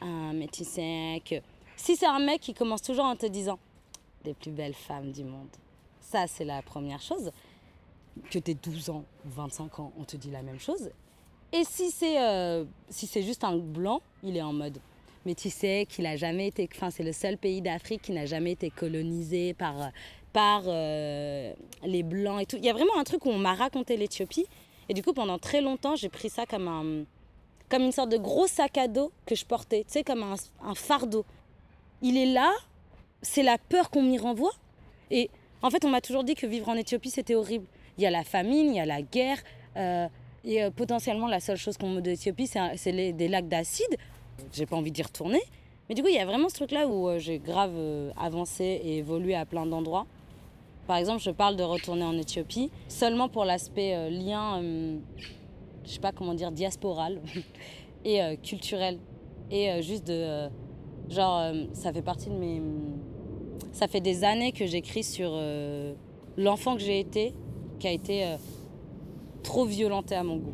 ah, 0.01 0.32
mais 0.34 0.47
tu 0.47 0.63
sais 0.63 1.21
que 1.23 1.36
si 1.75 1.95
c'est 1.95 2.08
un 2.08 2.19
mec 2.19 2.41
qui 2.41 2.56
commence 2.56 2.82
toujours 2.82 3.06
en 3.06 3.15
te 3.15 3.27
disant 3.27 3.60
des 4.23 4.34
plus 4.34 4.49
belles 4.49 4.73
femmes 4.73 5.12
du 5.12 5.23
monde, 5.23 5.49
ça 5.99 6.25
c'est 6.25 6.43
la 6.43 6.63
première 6.63 7.01
chose. 7.01 7.32
Que 8.30 8.39
tu 8.39 8.56
12 8.56 8.89
ans 8.89 9.06
ou 9.26 9.30
25 9.30 9.80
ans, 9.80 9.93
on 9.97 10.04
te 10.04 10.17
dit 10.17 10.32
la 10.32 10.41
même 10.41 10.60
chose. 10.60 10.89
Et 11.54 11.63
si 11.63 11.91
c'est 11.91 12.21
euh, 12.21 12.65
si 12.89 13.08
c'est 13.08 13.24
juste 13.24 13.43
un 13.43 13.58
blanc, 13.58 14.02
il 14.24 14.38
est 14.38 14.41
en 14.41 14.54
mode 14.54 14.80
mais 15.24 15.36
tu 15.36 15.52
sais 15.52 15.86
qu'il 15.88 16.08
a 16.08 16.15
jamais 16.15 16.47
été 16.47 16.67
enfin 16.74 16.89
c'est 16.89 17.04
le 17.04 17.13
seul 17.13 17.38
pays 17.38 17.62
d'Afrique 17.62 18.02
qui 18.02 18.12
n'a 18.12 18.26
jamais 18.26 18.54
été 18.54 18.71
colonisé 18.71 19.54
par 19.54 19.91
par 20.34 20.63
euh, 20.65 21.54
les 21.84 22.04
blancs. 22.04 22.54
Il 22.54 22.65
y 22.65 22.69
a 22.69 22.74
vraiment 22.74 22.97
un 22.97 23.04
truc 23.04 23.26
où 23.26 23.30
on 23.30 23.38
m'a 23.38 23.54
raconté 23.54 23.97
l'Éthiopie 23.97 24.47
et 24.89 24.93
du 24.93 25.04
coup 25.04 25.13
pendant 25.13 25.38
très 25.38 25.62
longtemps, 25.62 25.95
j'ai 25.95 26.10
pris 26.10 26.30
ça 26.30 26.45
comme 26.45 26.67
un 26.67 27.06
comme 27.71 27.84
une 27.84 27.93
sorte 27.93 28.10
de 28.10 28.17
gros 28.17 28.47
sac 28.47 28.78
à 28.78 28.88
dos 28.89 29.12
que 29.26 29.34
je 29.34 29.45
portais, 29.45 29.86
tu 29.86 29.93
sais, 29.93 30.04
comme 30.04 30.24
un, 30.24 30.76
fardeau. 30.76 31.26
Il 32.02 32.17
est 32.17 32.26
là, 32.26 32.52
c'est 33.21 33.43
la 33.43 33.58
peur 33.58 33.89
qu'on 33.89 34.04
m'y 34.04 34.17
renvoie. 34.17 34.52
Et 35.10 35.30
en 35.62 35.69
fait, 35.69 35.86
on 35.86 35.89
m'a 35.89 36.02
toujours 36.02 36.26
dit 36.26 36.36
que 36.36 36.45
vivre 36.45 36.67
en 36.67 36.76
Éthiopie, 36.76 37.10
c'était 37.10 37.34
horrible. 37.34 37.65
Il 37.97 38.04
y 38.04 38.08
a 38.08 38.12
la 38.12 38.23
famine, 38.23 38.69
il 38.69 38.75
y 38.75 38.80
a 38.80 38.86
la 38.86 39.01
guerre, 39.01 39.38
euh, 39.77 40.08
et 40.43 40.63
euh, 40.63 40.71
potentiellement, 40.71 41.27
la 41.27 41.39
seule 41.39 41.58
chose 41.58 41.77
qu'on 41.77 41.89
me 41.89 42.01
d'Éthiopie, 42.01 42.47
c'est 42.47 43.13
des 43.13 43.27
lacs 43.27 43.47
d'acide. 43.47 43.95
J'ai 44.51 44.65
pas 44.65 44.75
envie 44.75 44.91
d'y 44.91 45.04
retourner. 45.04 45.41
Mais 45.88 45.95
du 45.95 46.01
coup, 46.01 46.08
il 46.08 46.15
y 46.15 46.19
a 46.19 46.25
vraiment 46.25 46.49
ce 46.49 46.56
truc-là 46.56 46.88
où 46.88 47.08
euh, 47.08 47.19
j'ai 47.19 47.39
grave 47.39 47.73
avancé 48.17 48.63
et 48.63 48.97
évolué 48.97 49.36
à 49.36 49.45
plein 49.45 49.65
d'endroits. 49.65 50.08
Par 50.88 50.97
exemple, 50.97 51.21
je 51.21 51.32
parle 51.32 51.56
de 51.56 51.63
retourner 51.63 52.04
en 52.04 52.17
Éthiopie 52.17 52.71
seulement 52.88 53.30
pour 53.30 53.45
l'aspect 53.45 54.10
lien 54.10 54.62
je 55.84 55.89
sais 55.89 55.99
pas 55.99 56.12
comment 56.12 56.34
dire, 56.34 56.51
diasporale 56.51 57.21
et 58.06 58.19
culturelle. 58.43 58.99
Et 59.49 59.82
juste 59.82 60.06
de. 60.08 60.49
Genre, 61.10 61.54
ça 61.73 61.91
fait 61.91 62.01
partie 62.01 62.30
de 62.30 62.36
mes. 62.36 62.62
Ça 63.71 63.88
fait 63.88 64.01
des 64.01 64.23
années 64.23 64.51
que 64.51 64.65
j'écris 64.65 65.04
sur 65.04 65.39
l'enfant 66.38 66.75
que 66.75 66.82
j'ai 66.82 66.99
été, 66.99 67.34
qui 67.82 67.88
a 67.88 67.91
été 67.91 68.36
trop 69.41 69.65
violenté 69.65 70.15
à 70.15 70.24
mon 70.24 70.38
goût. 70.38 70.54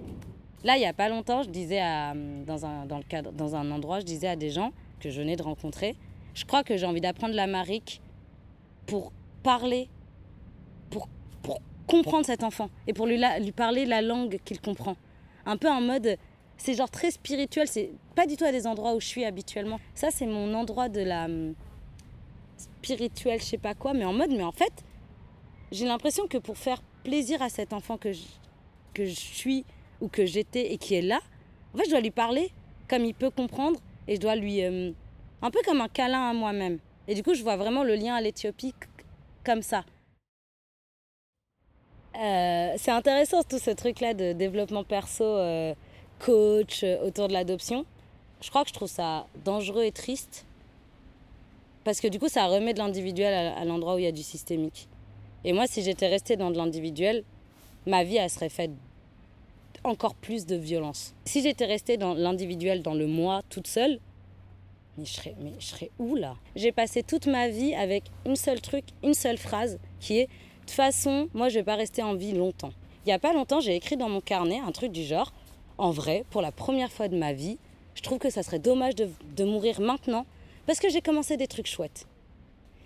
Là, 0.63 0.77
il 0.77 0.79
n'y 0.79 0.85
a 0.85 0.93
pas 0.93 1.09
longtemps, 1.09 1.43
je 1.43 1.49
disais 1.49 1.79
à, 1.79 2.13
dans, 2.45 2.65
un, 2.65 2.85
dans, 2.85 2.97
le 2.97 3.03
cadre, 3.03 3.31
dans 3.31 3.55
un 3.55 3.69
endroit, 3.69 3.99
je 3.99 4.05
disais 4.05 4.27
à 4.27 4.35
des 4.35 4.49
gens 4.49 4.71
que 4.99 5.09
je 5.09 5.19
venais 5.21 5.35
de 5.35 5.43
rencontrer, 5.43 5.95
je 6.33 6.45
crois 6.45 6.63
que 6.63 6.77
j'ai 6.77 6.85
envie 6.85 7.01
d'apprendre 7.01 7.35
la 7.35 7.45
marique 7.45 8.01
pour 8.85 9.11
parler, 9.43 9.89
pour, 10.89 11.09
pour 11.43 11.59
comprendre 11.85 12.25
cet 12.25 12.43
enfant 12.43 12.69
et 12.87 12.93
pour 12.93 13.05
lui, 13.05 13.21
lui 13.41 13.51
parler 13.51 13.85
la 13.85 14.01
langue 14.01 14.39
qu'il 14.45 14.61
comprend 14.61 14.95
un 15.45 15.57
peu 15.57 15.69
en 15.69 15.81
mode 15.81 16.17
c'est 16.57 16.73
genre 16.73 16.89
très 16.89 17.11
spirituel, 17.11 17.67
c'est 17.67 17.91
pas 18.15 18.25
du 18.25 18.35
tout 18.35 18.43
à 18.43 18.51
des 18.51 18.65
endroits 18.65 18.95
où 18.95 18.99
je 18.99 19.05
suis 19.05 19.23
habituellement. 19.23 19.79
Ça, 19.93 20.09
c'est 20.11 20.25
mon 20.25 20.53
endroit 20.55 20.89
de 20.89 21.01
la 21.01 21.25
hum, 21.25 21.53
spirituelle, 22.57 23.39
je 23.39 23.45
sais 23.45 23.57
pas 23.59 23.75
quoi, 23.75 23.93
mais 23.93 24.05
en 24.05 24.13
mode, 24.13 24.31
mais 24.31 24.43
en 24.43 24.51
fait, 24.51 24.73
j'ai 25.71 25.85
l'impression 25.85 26.27
que 26.27 26.37
pour 26.37 26.57
faire 26.57 26.81
plaisir 27.07 27.41
à 27.41 27.47
cet 27.47 27.71
enfant 27.71 27.97
que 27.97 28.11
je, 28.11 28.25
que 28.93 29.05
je 29.05 29.15
suis 29.15 29.63
ou 30.01 30.09
que 30.09 30.25
j'étais 30.25 30.73
et 30.73 30.77
qui 30.77 30.95
est 30.95 31.01
là, 31.01 31.21
en 31.73 31.77
fait, 31.77 31.85
je 31.85 31.91
dois 31.91 32.01
lui 32.01 32.11
parler 32.11 32.51
comme 32.89 33.05
il 33.05 33.13
peut 33.13 33.29
comprendre 33.29 33.79
et 34.07 34.15
je 34.15 34.21
dois 34.21 34.35
lui. 34.35 34.65
Hum, 34.65 34.93
un 35.41 35.51
peu 35.51 35.59
comme 35.65 35.81
un 35.81 35.87
câlin 35.87 36.29
à 36.29 36.33
moi-même. 36.33 36.79
Et 37.07 37.15
du 37.15 37.23
coup, 37.23 37.33
je 37.33 37.43
vois 37.43 37.57
vraiment 37.57 37.83
le 37.83 37.95
lien 37.95 38.15
à 38.15 38.21
l'Éthiopie 38.21 38.73
comme 39.45 39.61
ça. 39.61 39.85
Euh, 42.19 42.73
c'est 42.77 42.91
intéressant 42.91 43.43
tout 43.43 43.59
ce 43.59 43.69
truc-là 43.69 44.13
de 44.13 44.33
développement 44.33 44.83
perso, 44.83 45.23
euh, 45.23 45.75
coach, 46.19 46.83
euh, 46.83 47.05
autour 47.05 47.27
de 47.27 47.33
l'adoption. 47.33 47.85
Je 48.41 48.49
crois 48.49 48.63
que 48.63 48.69
je 48.69 48.73
trouve 48.73 48.89
ça 48.89 49.27
dangereux 49.45 49.83
et 49.83 49.91
triste. 49.91 50.45
Parce 51.83 52.01
que 52.01 52.07
du 52.07 52.19
coup, 52.19 52.27
ça 52.27 52.47
remet 52.47 52.73
de 52.73 52.79
l'individuel 52.79 53.53
à, 53.55 53.63
l'endroit 53.63 53.95
où 53.95 53.99
il 53.99 54.03
y 54.05 54.07
a 54.07 54.11
du 54.11 54.23
systémique. 54.23 54.89
Et 55.43 55.53
moi, 55.53 55.67
si 55.67 55.81
j'étais 55.81 56.07
restée 56.07 56.35
dans 56.35 56.51
de 56.51 56.57
l'individuel, 56.57 57.23
ma 57.85 58.03
vie, 58.03 58.17
elle 58.17 58.29
serait 58.29 58.49
faite 58.49 58.71
encore 59.83 60.15
plus 60.15 60.45
de 60.45 60.55
violence. 60.55 61.13
Si 61.25 61.41
j'étais 61.41 61.65
restée 61.65 61.97
dans 61.97 62.13
l'individuel, 62.13 62.81
dans 62.81 62.93
le 62.93 63.07
moi, 63.07 63.41
toute 63.49 63.67
seule, 63.67 63.99
mais 64.97 65.05
je 65.05 65.13
serais, 65.13 65.35
mais 65.39 65.53
je 65.59 65.65
serais 65.65 65.91
où 65.99 66.15
là? 66.15 66.35
J'ai 66.55 66.71
passé 66.71 67.03
toute 67.03 67.27
ma 67.27 67.47
vie 67.49 67.75
avec 67.75 68.03
une 68.25 68.35
seule 68.35 68.59
truc, 68.61 68.85
une 69.03 69.13
seule 69.13 69.37
phrase, 69.37 69.79
qui 69.99 70.19
est 70.19 70.29
toute 70.61 70.71
façon, 70.71 71.29
moi, 71.33 71.49
je 71.49 71.55
vais 71.55 71.63
pas 71.63 71.75
rester 71.75 72.03
en 72.03 72.15
vie 72.15 72.33
longtemps. 72.33 72.73
Il 73.05 73.09
y 73.09 73.13
a 73.13 73.19
pas 73.19 73.31
longtemps, 73.31 73.61
j'ai 73.61 73.75
écrit 73.75 73.95
dans 73.95 74.09
mon 74.09 74.19
carnet 74.19 74.59
un 74.59 74.71
truc 74.71 74.91
du 74.91 75.03
genre 75.03 75.31
en 75.77 75.91
vrai, 75.91 76.25
pour 76.31 76.41
la 76.41 76.51
première 76.51 76.91
fois 76.91 77.07
de 77.07 77.17
ma 77.17 77.33
vie, 77.33 77.57
je 77.93 78.01
trouve 78.01 78.17
que 78.17 78.29
ça 78.29 78.43
serait 78.43 78.59
dommage 78.59 78.95
de, 78.95 79.09
de 79.35 79.43
mourir 79.43 79.79
maintenant 79.79 80.25
parce 80.65 80.79
que 80.79 80.89
j'ai 80.89 81.01
commencé 81.01 81.37
des 81.37 81.47
trucs 81.47 81.67
chouettes. 81.67 82.07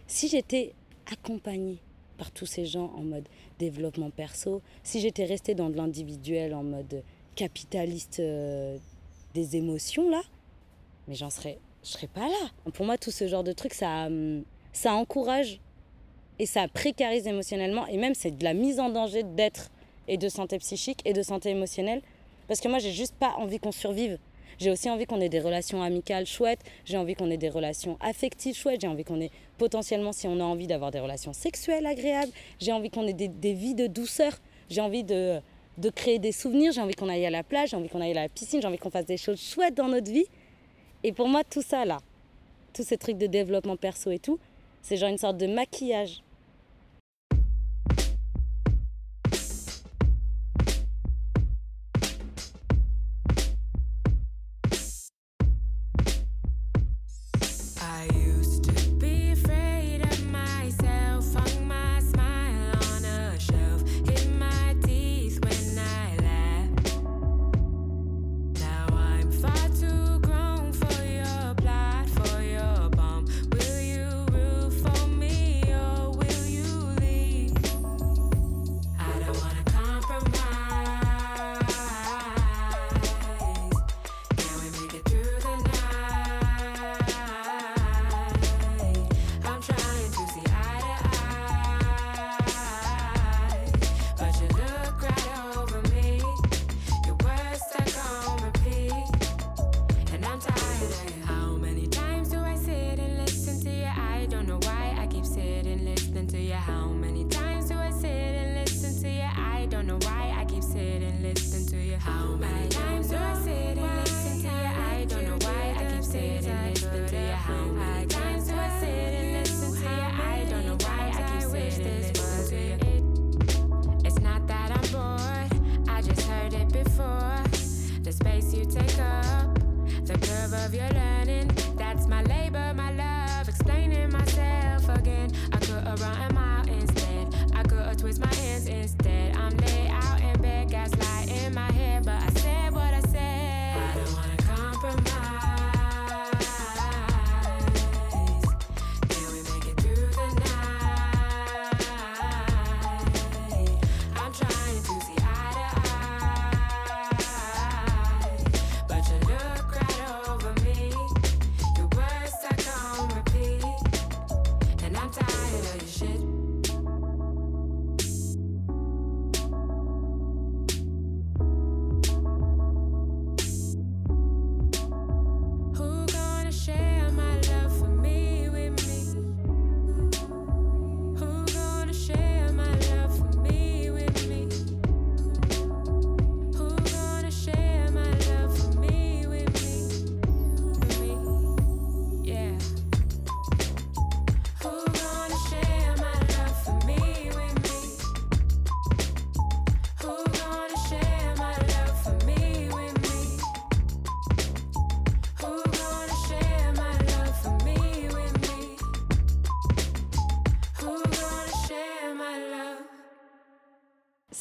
Si 0.07 0.27
j'étais 0.27 0.73
accompagnée 1.11 1.79
par 2.21 2.29
tous 2.29 2.45
ces 2.45 2.67
gens 2.67 2.93
en 2.95 3.01
mode 3.01 3.27
développement 3.57 4.11
perso, 4.11 4.61
si 4.83 5.01
j'étais 5.01 5.25
restée 5.25 5.55
dans 5.55 5.71
de 5.71 5.75
l'individuel 5.75 6.53
en 6.53 6.61
mode 6.61 7.01
capitaliste 7.33 8.19
euh, 8.19 8.77
des 9.33 9.55
émotions 9.55 10.07
là, 10.07 10.21
mais 11.07 11.15
j'en 11.15 11.31
serais, 11.31 11.57
je 11.83 11.89
serais 11.89 12.05
pas 12.05 12.27
là. 12.27 12.71
Pour 12.73 12.85
moi, 12.85 12.99
tout 12.99 13.09
ce 13.09 13.27
genre 13.27 13.43
de 13.43 13.53
trucs, 13.53 13.73
ça, 13.73 14.05
hum, 14.05 14.43
ça 14.71 14.93
encourage 14.93 15.59
et 16.37 16.45
ça 16.45 16.67
précarise 16.67 17.25
émotionnellement 17.25 17.87
et 17.87 17.97
même 17.97 18.13
c'est 18.13 18.37
de 18.37 18.43
la 18.43 18.53
mise 18.53 18.79
en 18.79 18.89
danger 18.89 19.23
d'être 19.23 19.71
et 20.07 20.17
de 20.17 20.29
santé 20.29 20.59
psychique 20.59 21.01
et 21.05 21.13
de 21.13 21.23
santé 21.23 21.49
émotionnelle 21.49 22.03
parce 22.47 22.59
que 22.59 22.67
moi 22.67 22.77
j'ai 22.77 22.91
juste 22.91 23.15
pas 23.15 23.33
envie 23.39 23.57
qu'on 23.57 23.71
survive. 23.71 24.19
J'ai 24.61 24.69
aussi 24.69 24.91
envie 24.91 25.07
qu'on 25.07 25.19
ait 25.19 25.27
des 25.27 25.39
relations 25.39 25.81
amicales 25.81 26.27
chouettes, 26.27 26.59
j'ai 26.85 26.95
envie 26.95 27.15
qu'on 27.15 27.31
ait 27.31 27.37
des 27.37 27.49
relations 27.49 27.97
affectives 27.99 28.55
chouettes, 28.55 28.81
j'ai 28.81 28.87
envie 28.87 29.03
qu'on 29.03 29.19
ait 29.19 29.31
potentiellement, 29.57 30.11
si 30.11 30.27
on 30.27 30.39
a 30.39 30.43
envie 30.43 30.67
d'avoir 30.67 30.91
des 30.91 30.99
relations 30.99 31.33
sexuelles 31.33 31.87
agréables, 31.87 32.31
j'ai 32.59 32.71
envie 32.71 32.91
qu'on 32.91 33.07
ait 33.07 33.13
des, 33.13 33.53
vies 33.53 33.73
de 33.73 33.87
douceur, 33.87 34.33
j'ai 34.69 34.81
envie 34.81 35.03
de, 35.03 35.39
de 35.79 35.89
créer 35.89 36.19
des 36.19 36.31
souvenirs, 36.31 36.73
j'ai 36.73 36.81
envie 36.81 36.93
qu'on 36.93 37.09
aille 37.09 37.25
à 37.25 37.31
la 37.31 37.41
plage, 37.41 37.69
j'ai 37.69 37.75
envie 37.75 37.89
qu'on 37.89 38.01
aille 38.01 38.11
à 38.11 38.21
la 38.21 38.29
piscine, 38.29 38.61
j'ai 38.61 38.67
envie 38.67 38.77
qu'on 38.77 38.91
fasse 38.91 39.07
des 39.07 39.17
choses 39.17 39.41
chouettes 39.41 39.73
dans 39.73 39.87
notre 39.87 40.11
vie. 40.11 40.27
Et 41.03 41.11
pour 41.11 41.27
moi, 41.27 41.43
tout 41.43 41.63
ça 41.63 41.83
là, 41.83 41.97
tous 42.71 42.83
ces 42.83 42.97
trucs 42.97 43.17
de 43.17 43.25
développement 43.25 43.77
perso 43.77 44.11
et 44.11 44.19
tout, 44.19 44.37
c'est 44.83 44.95
genre 44.95 45.09
une 45.09 45.17
sorte 45.17 45.37
de 45.37 45.47
maquillage 45.47 46.21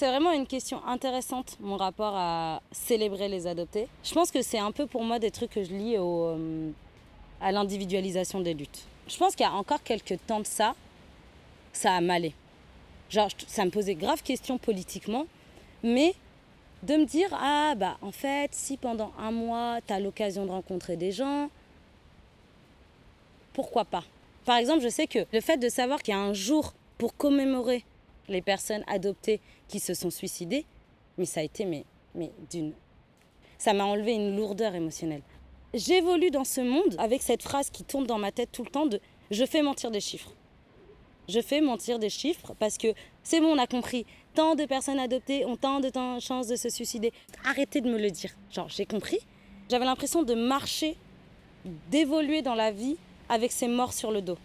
c'est 0.01 0.09
vraiment 0.09 0.33
une 0.33 0.47
question 0.47 0.83
intéressante, 0.87 1.59
mon 1.61 1.77
rapport 1.77 2.15
à 2.17 2.63
célébrer 2.73 3.29
les 3.29 3.47
adoptés. 3.47 3.87
Je 4.03 4.15
pense 4.15 4.31
que 4.31 4.41
c'est 4.41 4.59
un 4.59 4.73
peu 4.73 4.87
pour 4.87 5.05
moi 5.05 5.19
des 5.19 5.31
trucs 5.31 5.51
que 5.51 5.63
je 5.63 5.75
lis 5.75 5.97
euh, 5.99 6.71
à 7.39 7.53
l'individualisation 7.53 8.41
des 8.41 8.55
luttes. 8.55 8.87
Je 9.09 9.19
pense 9.19 9.37
qu'il 9.37 9.45
y 9.45 9.49
a 9.51 9.53
encore 9.53 9.83
quelques 9.83 10.17
temps 10.27 10.41
de 10.41 10.47
ça, 10.47 10.75
ça 11.75 11.93
a 11.93 12.01
malé. 12.01 12.33
Genre, 13.11 13.29
ça 13.47 13.67
me 13.67 13.71
posait 13.71 13.95
grave 13.95 14.23
question 14.23 14.57
politiquement, 14.57 15.27
mais 15.83 16.15
de 16.83 16.95
me 16.95 17.05
dire, 17.05 17.29
ah 17.35 17.75
bah 17.77 17.99
en 18.01 18.11
fait, 18.11 18.55
si 18.55 18.79
pendant 18.79 19.13
un 19.19 19.33
mois, 19.33 19.81
tu 19.87 19.93
as 19.93 20.01
l'occasion 20.01 20.47
de 20.47 20.51
rencontrer 20.51 20.97
des 20.97 21.13
gens, 21.13 21.51
pourquoi 23.53 23.85
pas? 23.85 24.05
Par 24.47 24.57
exemple, 24.57 24.81
je 24.81 24.89
sais 24.89 25.07
que 25.07 25.27
le 25.31 25.43
fait 25.43 25.59
de 25.59 25.69
savoir 25.69 26.03
qu'il 26.03 26.15
y 26.15 26.17
a 26.17 26.21
un 26.21 26.33
jour 26.33 26.73
pour 26.97 27.15
commémorer 27.19 27.85
les 28.31 28.43
personnes 28.43 28.85
adoptées 28.87 29.40
qui 29.69 29.81
se 29.81 29.93
sont 29.93 30.11
suicidées, 30.11 30.64
mais 31.19 31.27
ça 31.27 31.40
a 31.40 31.43
été 31.43 31.64
mais, 31.64 31.85
mais 32.14 32.31
d'une... 32.51 32.73
Ça 33.59 33.75
m'a 33.75 33.85
enlevé 33.85 34.14
une 34.14 34.37
lourdeur 34.37 34.75
émotionnelle. 34.75 35.23
J'évolue 35.75 36.31
dans 36.31 36.45
ce 36.45 36.62
monde 36.62 36.97
avec 36.99 37.23
cette 37.23 37.43
phrase 37.43 37.71
qui 37.71 37.85
tourne 37.85 38.07
dans 38.07 38.19
ma 38.19 38.33
tête 38.33 38.51
tout 38.51 38.64
le 38.64 38.71
temps 38.71 38.87
de 38.87 39.01
je 39.31 39.45
fais 39.45 39.62
mentir 39.62 39.90
des 39.90 40.01
chiffres. 40.01 40.33
Je 41.29 41.40
fais 41.40 41.61
mentir 41.61 41.99
des 41.99 42.09
chiffres 42.09 42.55
parce 42.59 42.77
que 42.79 42.88
c'est 43.23 43.40
bon, 43.40 43.55
on 43.55 43.59
a 43.59 43.66
compris. 43.66 44.07
Tant 44.35 44.57
de 44.57 44.64
personnes 44.64 44.99
adoptées 44.99 45.45
ont 45.45 45.57
tant 45.57 45.81
de 45.81 45.90
chances 46.21 46.49
de 46.49 46.57
se 46.57 46.69
suicider. 46.69 47.12
Arrêtez 47.45 47.81
de 47.81 47.90
me 47.90 47.99
le 47.99 48.11
dire. 48.11 48.35
Genre, 48.51 48.69
j'ai 48.69 48.87
compris. 48.87 49.19
J'avais 49.69 49.85
l'impression 49.85 50.25
de 50.25 50.35
marcher, 50.35 50.97
d'évoluer 51.90 52.43
dans 52.43 52.57
la 52.57 52.73
vie 52.73 52.97
avec 53.29 53.53
ces 53.53 53.69
morts 53.69 53.93
sur 53.93 54.11
le 54.11 54.23
dos. 54.23 54.38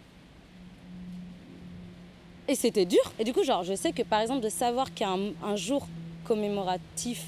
Et 2.48 2.54
c'était 2.54 2.84
dur. 2.84 3.00
Et 3.18 3.24
du 3.24 3.32
coup, 3.32 3.42
genre, 3.42 3.64
je 3.64 3.74
sais 3.74 3.92
que 3.92 4.02
par 4.02 4.20
exemple, 4.20 4.40
de 4.40 4.48
savoir 4.48 4.92
qu'il 4.94 5.06
y 5.06 5.10
a 5.10 5.16
un, 5.46 5.56
jour 5.56 5.86
commémoratif, 6.24 7.24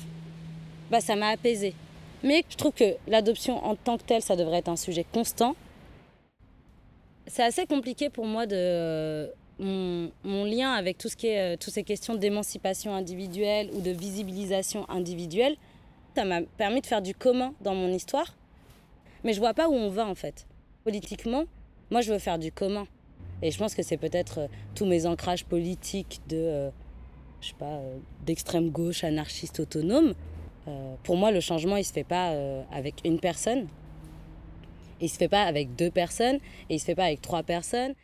bah, 0.90 1.00
ça 1.00 1.16
m'a 1.16 1.28
apaisé. 1.28 1.74
Mais 2.22 2.44
je 2.48 2.56
trouve 2.56 2.72
que 2.72 2.96
l'adoption 3.06 3.64
en 3.64 3.74
tant 3.76 3.98
que 3.98 4.02
telle, 4.02 4.22
ça 4.22 4.36
devrait 4.36 4.58
être 4.58 4.68
un 4.68 4.76
sujet 4.76 5.04
constant. 5.12 5.54
C'est 7.26 7.42
assez 7.42 7.66
compliqué 7.66 8.10
pour 8.10 8.26
moi 8.26 8.46
de 8.46 9.30
mon, 9.58 10.44
lien 10.44 10.72
avec 10.72 10.98
tout 10.98 11.08
ce 11.08 11.16
qui 11.16 11.28
euh, 11.28 11.56
toutes 11.56 11.74
ces 11.74 11.82
questions 11.82 12.14
d'émancipation 12.14 12.94
individuelle 12.94 13.70
ou 13.74 13.80
de 13.80 13.90
visibilisation 13.90 14.88
individuelle. 14.88 15.56
Ça 16.16 16.24
m'a 16.24 16.42
permis 16.42 16.80
de 16.80 16.86
faire 16.86 17.02
du 17.02 17.14
commun 17.14 17.54
dans 17.60 17.74
mon 17.74 17.88
histoire. 17.88 18.34
Mais 19.24 19.32
je 19.32 19.40
vois 19.40 19.54
pas 19.54 19.68
où 19.68 19.74
on 19.74 19.90
va 19.90 20.06
en 20.06 20.14
fait. 20.14 20.46
Politiquement, 20.84 21.44
moi 21.90 22.00
je 22.00 22.12
veux 22.12 22.18
faire 22.18 22.38
du 22.38 22.50
commun. 22.50 22.86
Et 23.43 23.51
je 23.51 23.59
pense 23.59 23.74
que 23.74 23.82
c'est 23.82 23.97
peut-être 23.97 24.39
euh, 24.39 24.47
tous 24.74 24.84
mes 24.84 25.07
ancrages 25.07 25.45
politiques 25.45 26.20
de, 26.28 26.36
euh, 26.36 26.70
je 27.41 27.49
sais 27.49 27.55
pas, 27.59 27.66
euh, 27.66 27.99
d'extrême 28.26 28.70
gauche, 28.70 29.05
anarchiste, 29.05 29.61
autonome. 29.61 30.14
pour 31.03 31.16
moi, 31.16 31.30
le 31.30 31.41
changement, 31.41 31.76
il 31.76 31.84
se 31.84 31.93
fait 31.95 32.05
pas 32.05 32.34
avec 32.70 32.97
une 33.03 33.18
personne. 33.18 33.68
Il 35.01 35.09
se 35.09 35.16
fait 35.16 35.28
pas 35.28 35.45
avec 35.45 35.74
deux 35.76 35.91
personnes. 35.91 36.39
Et 36.68 36.74
il 36.74 36.78
se 36.78 36.84
fait 36.84 36.95
pas 36.95 37.05
avec 37.05 37.22
trois 37.22 37.43
personnes. 37.43 37.95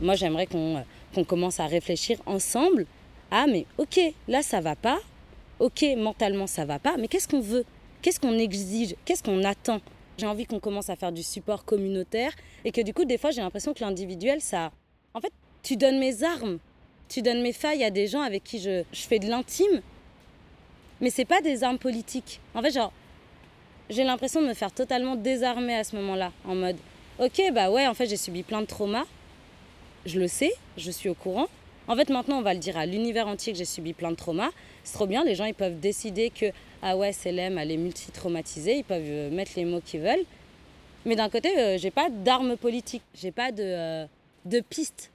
Moi, 0.00 0.14
j'aimerais 0.14 0.46
qu'on 0.46 1.24
commence 1.24 1.58
à 1.58 1.66
réfléchir 1.66 2.18
ensemble. 2.24 2.86
Ah, 3.32 3.46
mais 3.48 3.66
ok, 3.78 3.98
là, 4.28 4.42
ça 4.42 4.60
va 4.60 4.76
pas. 4.76 5.00
Ok, 5.58 5.84
mentalement, 5.96 6.46
ça 6.46 6.64
va 6.64 6.78
pas. 6.78 6.96
Mais 6.98 7.08
qu'est-ce 7.08 7.26
qu'on 7.26 7.40
veut? 7.40 7.64
Qu'est-ce 8.00 8.20
qu'on 8.20 8.38
exige? 8.38 8.94
Qu'est-ce 9.04 9.24
qu'on 9.24 9.42
attend? 9.42 9.80
J'ai 10.20 10.26
envie 10.26 10.46
qu'on 10.46 10.60
commence 10.60 10.90
à 10.90 10.96
faire 10.96 11.12
du 11.12 11.22
support 11.22 11.64
communautaire 11.64 12.32
et 12.64 12.72
que 12.72 12.80
du 12.80 12.94
coup, 12.94 13.04
des 13.04 13.18
fois, 13.18 13.30
j'ai 13.30 13.40
l'impression 13.40 13.74
que 13.74 13.80
l'individuel, 13.80 14.40
ça. 14.40 14.70
En 15.14 15.20
fait, 15.20 15.32
tu 15.62 15.76
donnes 15.76 15.98
mes 15.98 16.22
armes, 16.22 16.58
tu 17.08 17.22
donnes 17.22 17.42
mes 17.42 17.52
failles 17.52 17.82
à 17.82 17.90
des 17.90 18.06
gens 18.06 18.20
avec 18.20 18.44
qui 18.44 18.60
je, 18.60 18.84
je 18.92 19.00
fais 19.02 19.18
de 19.18 19.26
l'intime, 19.26 19.82
mais 21.00 21.10
c'est 21.10 21.24
pas 21.24 21.40
des 21.40 21.64
armes 21.64 21.78
politiques. 21.78 22.40
En 22.54 22.62
fait, 22.62 22.70
genre, 22.70 22.92
j'ai 23.88 24.04
l'impression 24.04 24.40
de 24.40 24.46
me 24.46 24.54
faire 24.54 24.70
totalement 24.70 25.16
désarmer 25.16 25.74
à 25.74 25.84
ce 25.84 25.96
moment-là, 25.96 26.32
en 26.46 26.54
mode, 26.54 26.76
ok, 27.18 27.42
bah 27.52 27.70
ouais, 27.70 27.86
en 27.86 27.94
fait, 27.94 28.06
j'ai 28.06 28.16
subi 28.16 28.42
plein 28.42 28.60
de 28.60 28.66
traumas, 28.66 29.06
je 30.06 30.20
le 30.20 30.28
sais, 30.28 30.52
je 30.76 30.90
suis 30.90 31.08
au 31.08 31.14
courant. 31.14 31.48
En 31.88 31.96
fait, 31.96 32.08
maintenant, 32.08 32.38
on 32.38 32.42
va 32.42 32.54
le 32.54 32.60
dire 32.60 32.76
à 32.76 32.86
l'univers 32.86 33.26
entier 33.26 33.52
que 33.52 33.58
j'ai 33.58 33.64
subi 33.64 33.94
plein 33.94 34.10
de 34.10 34.16
traumas. 34.16 34.50
C'est 34.84 34.94
trop 34.94 35.06
bien, 35.06 35.24
les 35.24 35.34
gens, 35.34 35.44
ils 35.44 35.54
peuvent 35.54 35.78
décider 35.78 36.30
que 36.30 36.46
ah 36.82 36.96
ouais, 36.96 37.12
Célem, 37.12 37.58
elle 37.58 37.70
est 37.70 37.76
multi-traumatisée, 37.76 38.78
ils 38.78 38.84
peuvent 38.84 39.02
euh, 39.04 39.30
mettre 39.30 39.52
les 39.56 39.66
mots 39.66 39.80
qu'ils 39.84 40.00
veulent. 40.00 40.24
Mais 41.04 41.14
d'un 41.14 41.28
côté, 41.28 41.58
euh, 41.58 41.78
j'ai 41.78 41.90
pas 41.90 42.08
d'armes 42.08 42.56
politiques, 42.56 43.02
j'ai 43.14 43.32
pas 43.32 43.52
de, 43.52 43.62
euh, 43.62 44.06
de 44.46 44.60
pistes. 44.60 45.12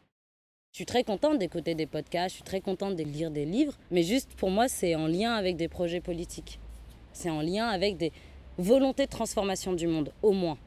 Je 0.71 0.77
suis 0.77 0.85
très 0.85 1.03
contente 1.03 1.39
d'écouter 1.39 1.73
des 1.73 1.87
podcasts, 1.87 2.29
je 2.29 2.35
suis 2.35 2.43
très 2.43 2.61
contente 2.61 2.95
de 2.95 3.03
lire 3.03 3.31
des 3.31 3.45
livres, 3.45 3.73
mais 3.89 4.03
juste 4.03 4.31
pour 4.35 4.51
moi, 4.51 4.67
c'est 4.67 4.95
en 4.95 5.07
lien 5.07 5.33
avec 5.33 5.55
des 5.55 5.67
projets 5.67 6.01
politiques. 6.01 6.59
C'est 7.13 7.29
en 7.29 7.41
lien 7.41 7.67
avec 7.67 7.97
des 7.97 8.11
volontés 8.57 9.05
de 9.05 9.11
transformation 9.11 9.73
du 9.73 9.87
monde, 9.87 10.11
au 10.21 10.33
moins. 10.33 10.57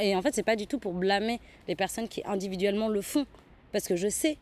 Et 0.00 0.14
en 0.14 0.22
fait, 0.22 0.34
c'est 0.34 0.42
pas 0.42 0.56
du 0.56 0.66
tout 0.66 0.78
pour 0.78 0.92
blâmer 0.92 1.40
les 1.68 1.76
personnes 1.76 2.08
qui 2.08 2.22
individuellement 2.24 2.88
le 2.88 3.00
font, 3.02 3.24
parce 3.72 3.86
que 3.86 3.96
je 3.96 4.08
sais 4.08 4.36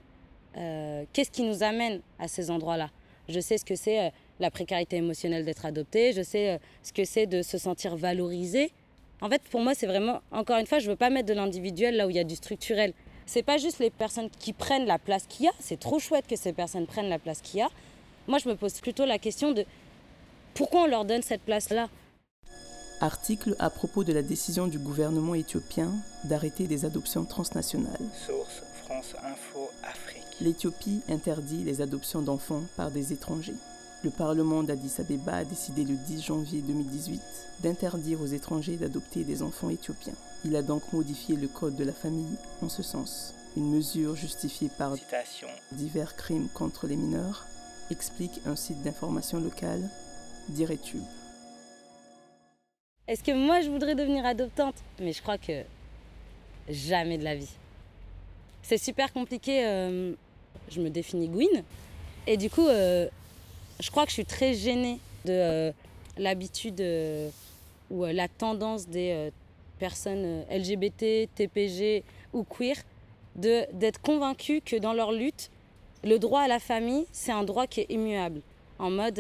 qu'est-ce 1.13 1.31
qui 1.31 1.43
nous 1.43 1.63
amène 1.63 2.01
à 2.19 2.29
ces 2.29 2.51
endroits-là. 2.51 2.91
Je 3.31 3.41
sais 3.41 3.59
ce 3.59 3.65
que 3.65 3.77
c'est 3.77 4.13
la 4.41 4.51
précarité 4.51 4.97
émotionnelle 4.97 5.45
d'être 5.45 5.65
adopté, 5.65 6.13
je 6.13 6.23
sais 6.23 6.51
euh, 6.51 6.59
ce 6.83 6.93
que 6.93 7.05
c'est 7.05 7.27
de 7.27 7.43
se 7.43 7.59
sentir 7.59 7.97
valorisé. 7.97 8.73
En 9.21 9.29
fait, 9.29 9.43
pour 9.43 9.61
moi, 9.61 9.75
c'est 9.75 9.87
vraiment, 9.87 10.21
encore 10.33 10.59
une 10.59 10.67
fois, 10.67 10.79
je 10.79 10.87
ne 10.87 10.91
veux 10.91 10.97
pas 10.97 11.11
mettre 11.11 11.29
de 11.29 11.35
l'individuel 11.35 11.97
là 11.97 12.07
où 12.07 12.11
il 12.11 12.17
y 12.17 12.21
a 12.21 12.25
du 12.25 12.35
structurel. 12.37 12.93
C'est 13.27 13.43
pas 13.43 13.59
juste 13.59 13.79
les 13.79 13.91
personnes 13.91 14.31
qui 14.31 14.53
prennent 14.53 14.87
la 14.87 14.99
place 14.99 15.27
qu'il 15.29 15.45
y 15.45 15.49
a, 15.49 15.53
c'est 15.61 15.79
trop 15.79 15.99
chouette 16.01 16.27
que 16.27 16.37
ces 16.37 16.53
personnes 16.53 16.87
prennent 16.87 17.09
la 17.09 17.19
place 17.19 17.41
qu'il 17.41 17.61
y 17.61 17.63
a. 17.63 17.69
Moi, 18.27 18.39
je 18.39 18.49
me 18.49 18.57
pose 18.57 18.81
plutôt 18.81 19.05
la 19.05 19.19
question 19.19 19.53
de 19.53 19.65
pourquoi 20.55 20.83
on 20.83 20.87
leur 20.87 21.05
donne 21.05 21.23
cette 21.23 21.43
place-là? 21.43 21.89
Article 23.01 23.55
à 23.59 23.71
propos 23.71 24.05
de 24.05 24.13
la 24.13 24.23
décision 24.23 24.67
du 24.67 24.79
gouvernement 24.79 25.35
éthiopien 25.35 25.93
d'arrêter 26.25 26.67
des 26.67 26.85
adoptions 26.85 27.25
transnationales. 27.25 28.11
Source 28.27 28.63
France 28.85 29.15
Info 29.23 29.71
Afrique. 29.85 30.20
L'Éthiopie 30.41 31.03
interdit 31.11 31.65
les 31.65 31.83
adoptions 31.83 32.23
d'enfants 32.23 32.63
par 32.75 32.91
des 32.91 33.13
étrangers. 33.13 33.57
Le 34.03 34.09
Parlement 34.09 34.63
d'Addis 34.63 34.95
Abeba 34.99 35.35
a 35.35 35.45
décidé 35.45 35.85
le 35.85 35.97
10 35.97 36.23
janvier 36.23 36.63
2018 36.63 37.21
d'interdire 37.63 38.23
aux 38.23 38.27
étrangers 38.27 38.79
d'adopter 38.79 39.25
des 39.25 39.43
enfants 39.43 39.69
éthiopiens. 39.69 40.15
Il 40.47 40.57
a 40.57 40.63
donc 40.63 40.95
modifié 40.95 41.37
le 41.37 41.47
code 41.47 41.77
de 41.77 41.85
la 41.85 41.93
famille 41.93 42.39
en 42.63 42.71
ce 42.71 42.83
sens. 42.83 43.35
Une 43.59 43.71
mesure 43.71 44.17
justifiée 44.17 44.71
par 44.79 44.95
divers 45.73 46.17
crimes 46.17 46.49
contre 46.55 46.87
les 46.87 46.97
mineurs, 46.97 47.45
explique 47.91 48.41
un 48.47 48.57
site 48.57 48.83
d'information 48.83 49.41
locale, 49.41 49.91
Diretube. 50.49 51.03
Est-ce 53.07 53.23
que 53.23 53.33
moi 53.33 53.61
je 53.61 53.69
voudrais 53.69 53.95
devenir 53.95 54.25
adoptante? 54.25 54.77
Mais 55.01 55.13
je 55.13 55.21
crois 55.21 55.37
que 55.37 55.65
jamais 56.69 57.19
de 57.19 57.25
la 57.25 57.35
vie. 57.35 57.51
C'est 58.63 58.79
super 58.79 59.13
compliqué. 59.13 59.67
Euh, 59.67 60.15
je 60.71 60.81
me 60.81 60.91
définis 60.91 61.29
Gwyn. 61.29 61.63
Et 62.27 62.37
du 62.37 62.51
coup, 62.51 62.67
euh, 62.67 63.09
je 63.81 63.91
crois 63.91 64.05
que 64.05 64.11
je 64.11 64.15
suis 64.15 64.25
très 64.25 64.55
gênée 64.55 64.99
de 65.25 65.33
euh, 65.33 65.73
l'habitude 66.19 66.81
euh, 66.81 67.31
ou 67.91 68.05
la 68.05 68.29
tendance 68.29 68.87
des 68.87 69.31
personnes 69.79 70.45
LGBT, 70.51 71.29
TPG 71.35 72.05
ou 72.33 72.45
queer 72.45 72.77
d'être 73.35 74.01
convaincues 74.01 74.61
que 74.61 74.77
dans 74.77 74.93
leur 74.93 75.13
lutte, 75.13 75.51
le 76.05 76.19
droit 76.19 76.43
à 76.43 76.49
la 76.49 76.61
famille, 76.61 77.07
c'est 77.11 77.33
un 77.33 77.43
droit 77.43 77.67
qui 77.67 77.81
est 77.81 77.91
immuable. 77.91 78.43
En 78.79 78.91
mode, 78.91 79.17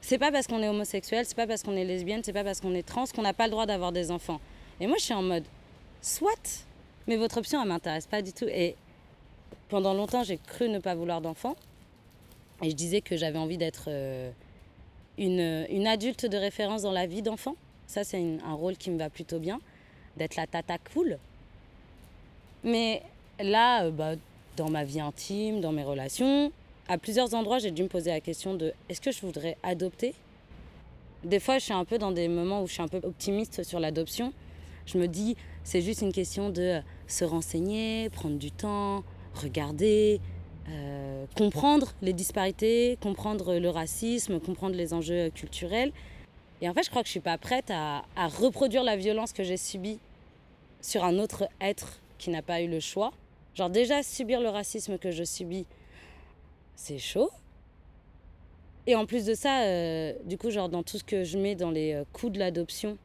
c'est 0.00 0.18
pas 0.18 0.30
parce 0.30 0.46
qu'on 0.46 0.62
est 0.62 0.68
homosexuel, 0.68 1.24
c'est 1.26 1.36
pas 1.36 1.48
parce 1.48 1.64
qu'on 1.64 1.76
est 1.76 1.84
lesbienne, 1.84 2.22
c'est 2.22 2.32
pas 2.32 2.44
parce 2.44 2.60
qu'on 2.60 2.74
est 2.74 2.86
trans 2.86 3.06
qu'on 3.06 3.22
n'a 3.22 3.32
pas 3.32 3.46
le 3.46 3.50
droit 3.50 3.66
d'avoir 3.66 3.90
des 3.90 4.12
enfants. 4.12 4.40
Et 4.78 4.86
moi, 4.86 4.96
je 4.98 5.04
suis 5.04 5.14
en 5.14 5.22
mode, 5.22 5.44
soit, 6.00 6.64
mais 7.08 7.16
votre 7.16 7.38
option, 7.38 7.60
elle 7.60 7.68
m'intéresse 7.68 8.06
pas 8.06 8.22
du 8.22 8.32
tout. 8.32 8.46
Pendant 9.68 9.94
longtemps, 9.94 10.22
j'ai 10.24 10.38
cru 10.38 10.68
ne 10.68 10.78
pas 10.78 10.94
vouloir 10.94 11.20
d'enfants. 11.20 11.56
Et 12.62 12.70
je 12.70 12.74
disais 12.74 13.00
que 13.00 13.16
j'avais 13.16 13.38
envie 13.38 13.56
d'être 13.56 13.84
euh, 13.88 14.30
une, 15.16 15.66
une, 15.70 15.86
adulte 15.86 16.26
de 16.26 16.36
référence 16.36 16.82
dans 16.82 16.92
la 16.92 17.06
vie 17.06 17.22
d'enfant. 17.22 17.56
Ça, 17.86 18.04
c'est 18.04 18.22
un 18.44 18.54
rôle 18.54 18.76
qui 18.76 18.90
me 18.90 18.98
va 18.98 19.08
plutôt 19.08 19.38
bien, 19.38 19.60
d'être 20.16 20.36
la 20.36 20.46
tata 20.46 20.76
cool. 20.92 21.18
Mais 22.64 23.02
là, 23.40 23.84
euh, 23.84 23.90
bah, 23.90 24.12
dans 24.56 24.68
ma 24.68 24.84
vie 24.84 25.00
intime, 25.00 25.60
dans 25.60 25.72
mes 25.72 25.84
relations, 25.84 26.52
à 26.88 26.98
plusieurs 26.98 27.34
endroits, 27.34 27.58
j'ai 27.58 27.70
dû 27.70 27.82
me 27.82 27.88
poser 27.88 28.10
la 28.10 28.20
question 28.20 28.54
de 28.54 28.72
est-ce 28.88 29.00
que 29.00 29.12
je 29.12 29.20
voudrais 29.20 29.56
adopter? 29.62 30.14
Des 31.24 31.40
fois, 31.40 31.58
je 31.58 31.64
suis 31.64 31.72
un 31.72 31.84
peu 31.84 31.98
dans 31.98 32.12
des 32.12 32.28
moments 32.28 32.62
où 32.62 32.66
je 32.66 32.72
suis 32.72 32.82
un 32.82 32.88
peu 32.88 33.00
optimiste 33.02 33.62
sur 33.62 33.78
l'adoption. 33.78 34.32
Je 34.86 34.98
me 34.98 35.06
dis, 35.06 35.36
c'est 35.64 35.82
juste 35.82 36.02
une 36.02 36.12
question 36.12 36.50
de 36.50 36.80
se 37.06 37.24
renseigner, 37.24 38.10
prendre 38.10 38.38
du 38.38 38.50
temps, 38.50 39.04
regarder, 39.34 40.20
euh, 40.68 41.24
comprendre 41.36 41.92
les 42.02 42.12
disparités, 42.12 42.98
comprendre 43.00 43.56
le 43.56 43.70
racisme, 43.70 44.40
comprendre 44.40 44.76
les 44.76 44.92
enjeux 44.92 45.30
culturels. 45.30 45.92
Et 46.60 46.68
en 46.68 46.74
fait, 46.74 46.82
je 46.82 46.90
crois 46.90 47.02
que 47.02 47.06
je 47.06 47.12
suis 47.12 47.20
pas 47.20 47.38
prête 47.38 47.70
à, 47.70 48.02
reproduire 48.16 48.84
la 48.84 48.96
violence 48.96 49.32
que 49.32 49.42
j'ai 49.42 49.56
subie 49.56 49.98
sur 50.80 51.04
un 51.04 51.18
autre 51.18 51.48
être 51.60 52.00
qui 52.18 52.30
n'a 52.30 52.42
pas 52.42 52.60
eu 52.60 52.68
le 52.68 52.80
choix. 52.80 53.12
Genre 53.54 53.70
déjà 53.70 54.02
subir 54.02 54.40
le 54.40 54.48
racisme 54.48 54.98
que 54.98 55.10
je 55.10 55.24
subis, 55.24 55.66
c'est 56.76 56.98
chaud. 56.98 57.30
Et 58.86 58.94
en 58.94 59.06
plus 59.06 59.24
de 59.24 59.34
ça, 59.34 59.62
euh, 59.62 60.12
du 60.24 60.38
coup, 60.38 60.50
genre 60.50 60.68
dans 60.68 60.82
tout 60.82 60.98
ce 60.98 61.04
que 61.04 61.24
je 61.24 61.38
mets 61.38 61.54
dans 61.54 61.70
les 61.70 61.94
euh, 61.94 62.04
coûts 62.12 62.30
de 62.30 62.38
l'adoption 62.38 62.98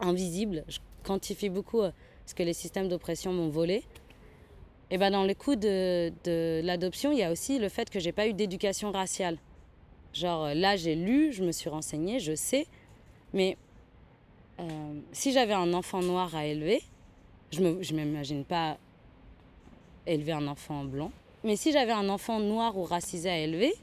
invisible, 0.00 0.64
je 0.68 0.78
quantifie 1.02 1.48
beaucoup 1.48 1.82
ce 2.26 2.34
que 2.34 2.42
les 2.42 2.52
systèmes 2.52 2.88
d'oppression 2.88 3.32
m'ont 3.32 3.48
volé. 3.48 3.84
Et 4.90 4.98
ben 4.98 5.10
dans 5.10 5.24
le 5.24 5.34
coût 5.34 5.56
de, 5.56 6.12
l'adoption, 6.62 7.12
il 7.12 7.18
y 7.18 7.22
a 7.22 7.32
aussi 7.32 7.58
le 7.58 7.68
fait 7.68 7.90
que 7.90 7.98
j'ai 7.98 8.12
pas 8.12 8.26
eu 8.28 8.32
d'éducation 8.32 8.92
raciale. 8.92 9.36
Genre 10.12 10.54
là, 10.54 10.76
j'ai 10.76 10.94
lu, 10.94 11.32
je 11.32 11.42
me 11.42 11.52
suis 11.52 11.68
renseignée, 11.68 12.20
je 12.20 12.34
sais, 12.34 12.66
mais 13.32 13.56
si 15.12 15.32
j'avais 15.32 15.52
un 15.52 15.74
enfant 15.74 16.00
noir 16.00 16.34
à 16.34 16.46
élever, 16.46 16.80
je 17.50 17.60
ne 17.60 18.04
m'imagine 18.04 18.44
pas 18.44 18.78
élever 20.06 20.32
un 20.32 20.46
enfant 20.46 20.84
blanc. 20.84 21.10
Mais 21.44 21.56
si 21.56 21.72
j'avais 21.72 21.92
un 21.92 22.08
enfant 22.08 22.40
noir 22.40 22.76
ou 22.76 22.84
racisé 22.84 23.28
à 23.28 23.38
élever, 23.38 23.74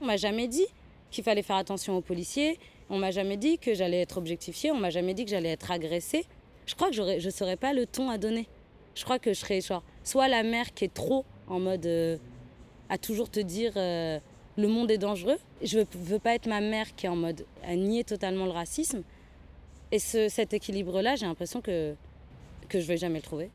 on 0.00 0.06
m'a 0.06 0.16
jamais 0.16 0.48
dit 0.48 0.66
qu'il 1.10 1.24
fallait 1.24 1.42
faire 1.42 1.56
attention 1.56 1.96
aux 1.96 2.00
policiers, 2.00 2.58
on 2.90 2.98
m'a 2.98 3.10
jamais 3.10 3.36
dit 3.36 3.58
que 3.58 3.74
j'allais 3.74 4.00
être 4.00 4.18
objectifiée, 4.18 4.70
on 4.70 4.78
m'a 4.78 4.90
jamais 4.90 5.14
dit 5.14 5.24
que 5.24 5.30
j'allais 5.30 5.50
être 5.50 5.70
agressée. 5.70 6.26
Je 6.66 6.74
crois 6.74 6.90
que 6.90 6.94
je 6.94 7.24
ne 7.24 7.30
saurais 7.30 7.56
pas 7.56 7.72
le 7.72 7.86
ton 7.86 8.10
à 8.10 8.18
donner. 8.18 8.46
Je 8.94 9.04
crois 9.04 9.18
que 9.18 9.32
je 9.32 9.38
serais 9.38 9.60
genre, 9.60 9.82
soit 10.04 10.28
la 10.28 10.42
mère 10.42 10.72
qui 10.74 10.84
est 10.84 10.94
trop 10.94 11.24
en 11.46 11.60
mode 11.60 11.86
euh, 11.86 12.18
à 12.88 12.98
toujours 12.98 13.30
te 13.30 13.40
dire 13.40 13.72
euh, 13.76 14.18
le 14.56 14.68
monde 14.68 14.90
est 14.90 14.98
dangereux. 14.98 15.38
Je 15.62 15.78
veux, 15.78 15.86
veux 15.94 16.18
pas 16.18 16.34
être 16.34 16.46
ma 16.46 16.60
mère 16.60 16.94
qui 16.94 17.06
est 17.06 17.08
en 17.08 17.16
mode 17.16 17.44
à 17.64 17.74
nier 17.74 18.04
totalement 18.04 18.44
le 18.44 18.50
racisme. 18.52 19.02
Et 19.90 19.98
ce, 19.98 20.28
cet 20.28 20.54
équilibre-là, 20.54 21.16
j'ai 21.16 21.26
l'impression 21.26 21.60
que, 21.60 21.94
que 22.68 22.80
je 22.80 22.86
vais 22.86 22.96
jamais 22.96 23.16
le 23.16 23.22
trouver. 23.22 23.50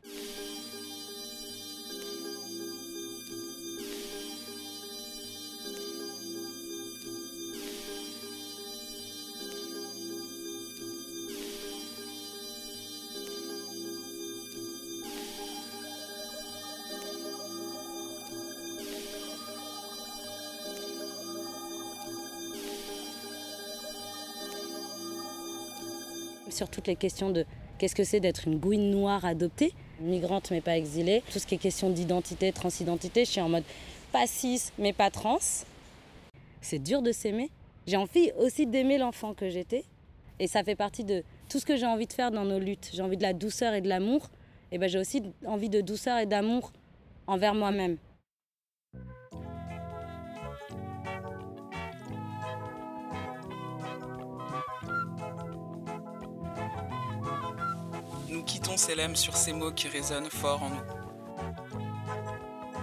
Sur 26.58 26.68
toutes 26.68 26.88
les 26.88 26.96
questions 26.96 27.30
de 27.30 27.46
qu'est-ce 27.78 27.94
que 27.94 28.02
c'est 28.02 28.18
d'être 28.18 28.48
une 28.48 28.58
gouine 28.58 28.90
noire 28.90 29.24
adoptée, 29.24 29.72
migrante 30.00 30.50
mais 30.50 30.60
pas 30.60 30.76
exilée, 30.76 31.22
tout 31.32 31.38
ce 31.38 31.46
qui 31.46 31.54
est 31.54 31.58
question 31.58 31.88
d'identité, 31.88 32.52
transidentité, 32.52 33.24
je 33.24 33.30
suis 33.30 33.40
en 33.40 33.48
mode 33.48 33.62
pas 34.10 34.26
cis 34.26 34.60
mais 34.76 34.92
pas 34.92 35.10
trans. 35.10 35.38
C'est 36.60 36.82
dur 36.82 37.00
de 37.00 37.12
s'aimer. 37.12 37.50
J'ai 37.86 37.96
envie 37.96 38.32
aussi 38.38 38.66
d'aimer 38.66 38.98
l'enfant 38.98 39.34
que 39.34 39.48
j'étais 39.48 39.84
et 40.40 40.48
ça 40.48 40.64
fait 40.64 40.74
partie 40.74 41.04
de 41.04 41.22
tout 41.48 41.60
ce 41.60 41.64
que 41.64 41.76
j'ai 41.76 41.86
envie 41.86 42.06
de 42.06 42.12
faire 42.12 42.32
dans 42.32 42.44
nos 42.44 42.58
luttes. 42.58 42.90
J'ai 42.92 43.02
envie 43.02 43.16
de 43.16 43.22
la 43.22 43.32
douceur 43.32 43.72
et 43.74 43.80
de 43.80 43.88
l'amour 43.88 44.28
et 44.72 44.78
ben 44.78 44.88
j'ai 44.88 44.98
aussi 44.98 45.22
envie 45.46 45.70
de 45.70 45.80
douceur 45.80 46.18
et 46.18 46.26
d'amour 46.26 46.72
envers 47.28 47.54
moi-même. 47.54 47.98
Nous 58.30 58.42
quittons 58.42 58.76
Célème 58.76 59.16
sur 59.16 59.36
ces 59.36 59.54
mots 59.54 59.72
qui 59.72 59.88
résonnent 59.88 60.28
fort 60.28 60.62
en 60.62 60.68
nous. 60.68 60.84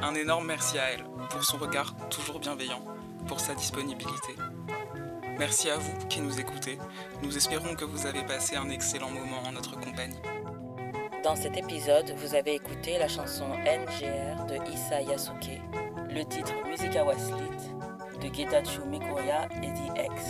Un 0.02 0.16
énorme 0.16 0.48
merci 0.48 0.80
à 0.80 0.92
elle 0.92 1.04
pour 1.30 1.44
son 1.44 1.58
regard 1.58 1.94
toujours 2.10 2.40
bienveillant, 2.40 2.84
pour 3.28 3.40
sa 3.40 3.54
disponibilité. 3.54 4.36
Merci 5.38 5.70
à 5.70 5.78
vous 5.78 6.08
qui 6.08 6.22
nous 6.22 6.40
écoutez. 6.40 6.80
Nous 7.22 7.38
espérons 7.38 7.76
que 7.76 7.86
vous 7.86 8.08
avez 8.08 8.24
passé 8.24 8.56
un 8.56 8.70
excellent 8.70 9.12
moment 9.12 9.44
en 9.46 9.52
notre 9.52 9.80
compagnie. 9.80 10.20
Dans 11.24 11.36
cet 11.36 11.58
épisode, 11.58 12.12
vous 12.18 12.34
avez 12.34 12.56
écouté 12.56 12.98
la 12.98 13.08
chanson 13.08 13.48
NGR 13.50 14.46
de 14.48 14.56
Issa 14.74 15.02
Yasuke, 15.02 15.62
le 16.10 16.24
titre 16.24 16.54
Musica 16.68 17.04
Waslit 17.04 17.76
de 18.20 18.34
Getachew 18.34 18.86
Mikoya 18.86 19.48
et 19.62 19.74
The 19.74 20.12
X, 20.12 20.24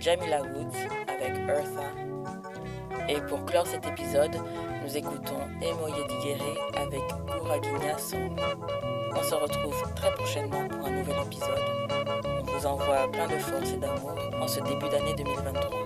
Jamila 0.00 0.42
Woods 0.42 0.76
avec 1.08 1.36
Eartha 1.48 1.99
et 3.10 3.20
pour 3.22 3.44
clore 3.44 3.66
cet 3.66 3.84
épisode, 3.86 4.36
nous 4.82 4.96
écoutons 4.96 5.40
Emoye 5.60 6.06
Digere 6.08 6.56
avec 6.76 7.02
Gouraguinia 7.26 7.98
Song. 7.98 8.36
On 9.16 9.22
se 9.22 9.34
retrouve 9.34 9.94
très 9.96 10.12
prochainement 10.12 10.68
pour 10.68 10.86
un 10.86 10.90
nouvel 10.90 11.16
épisode. 11.26 11.58
On 12.40 12.42
vous 12.44 12.66
envoie 12.66 13.10
plein 13.10 13.26
de 13.26 13.38
force 13.38 13.72
et 13.72 13.78
d'amour 13.78 14.16
en 14.40 14.46
ce 14.46 14.60
début 14.60 14.88
d'année 14.88 15.14
2023. 15.16 15.79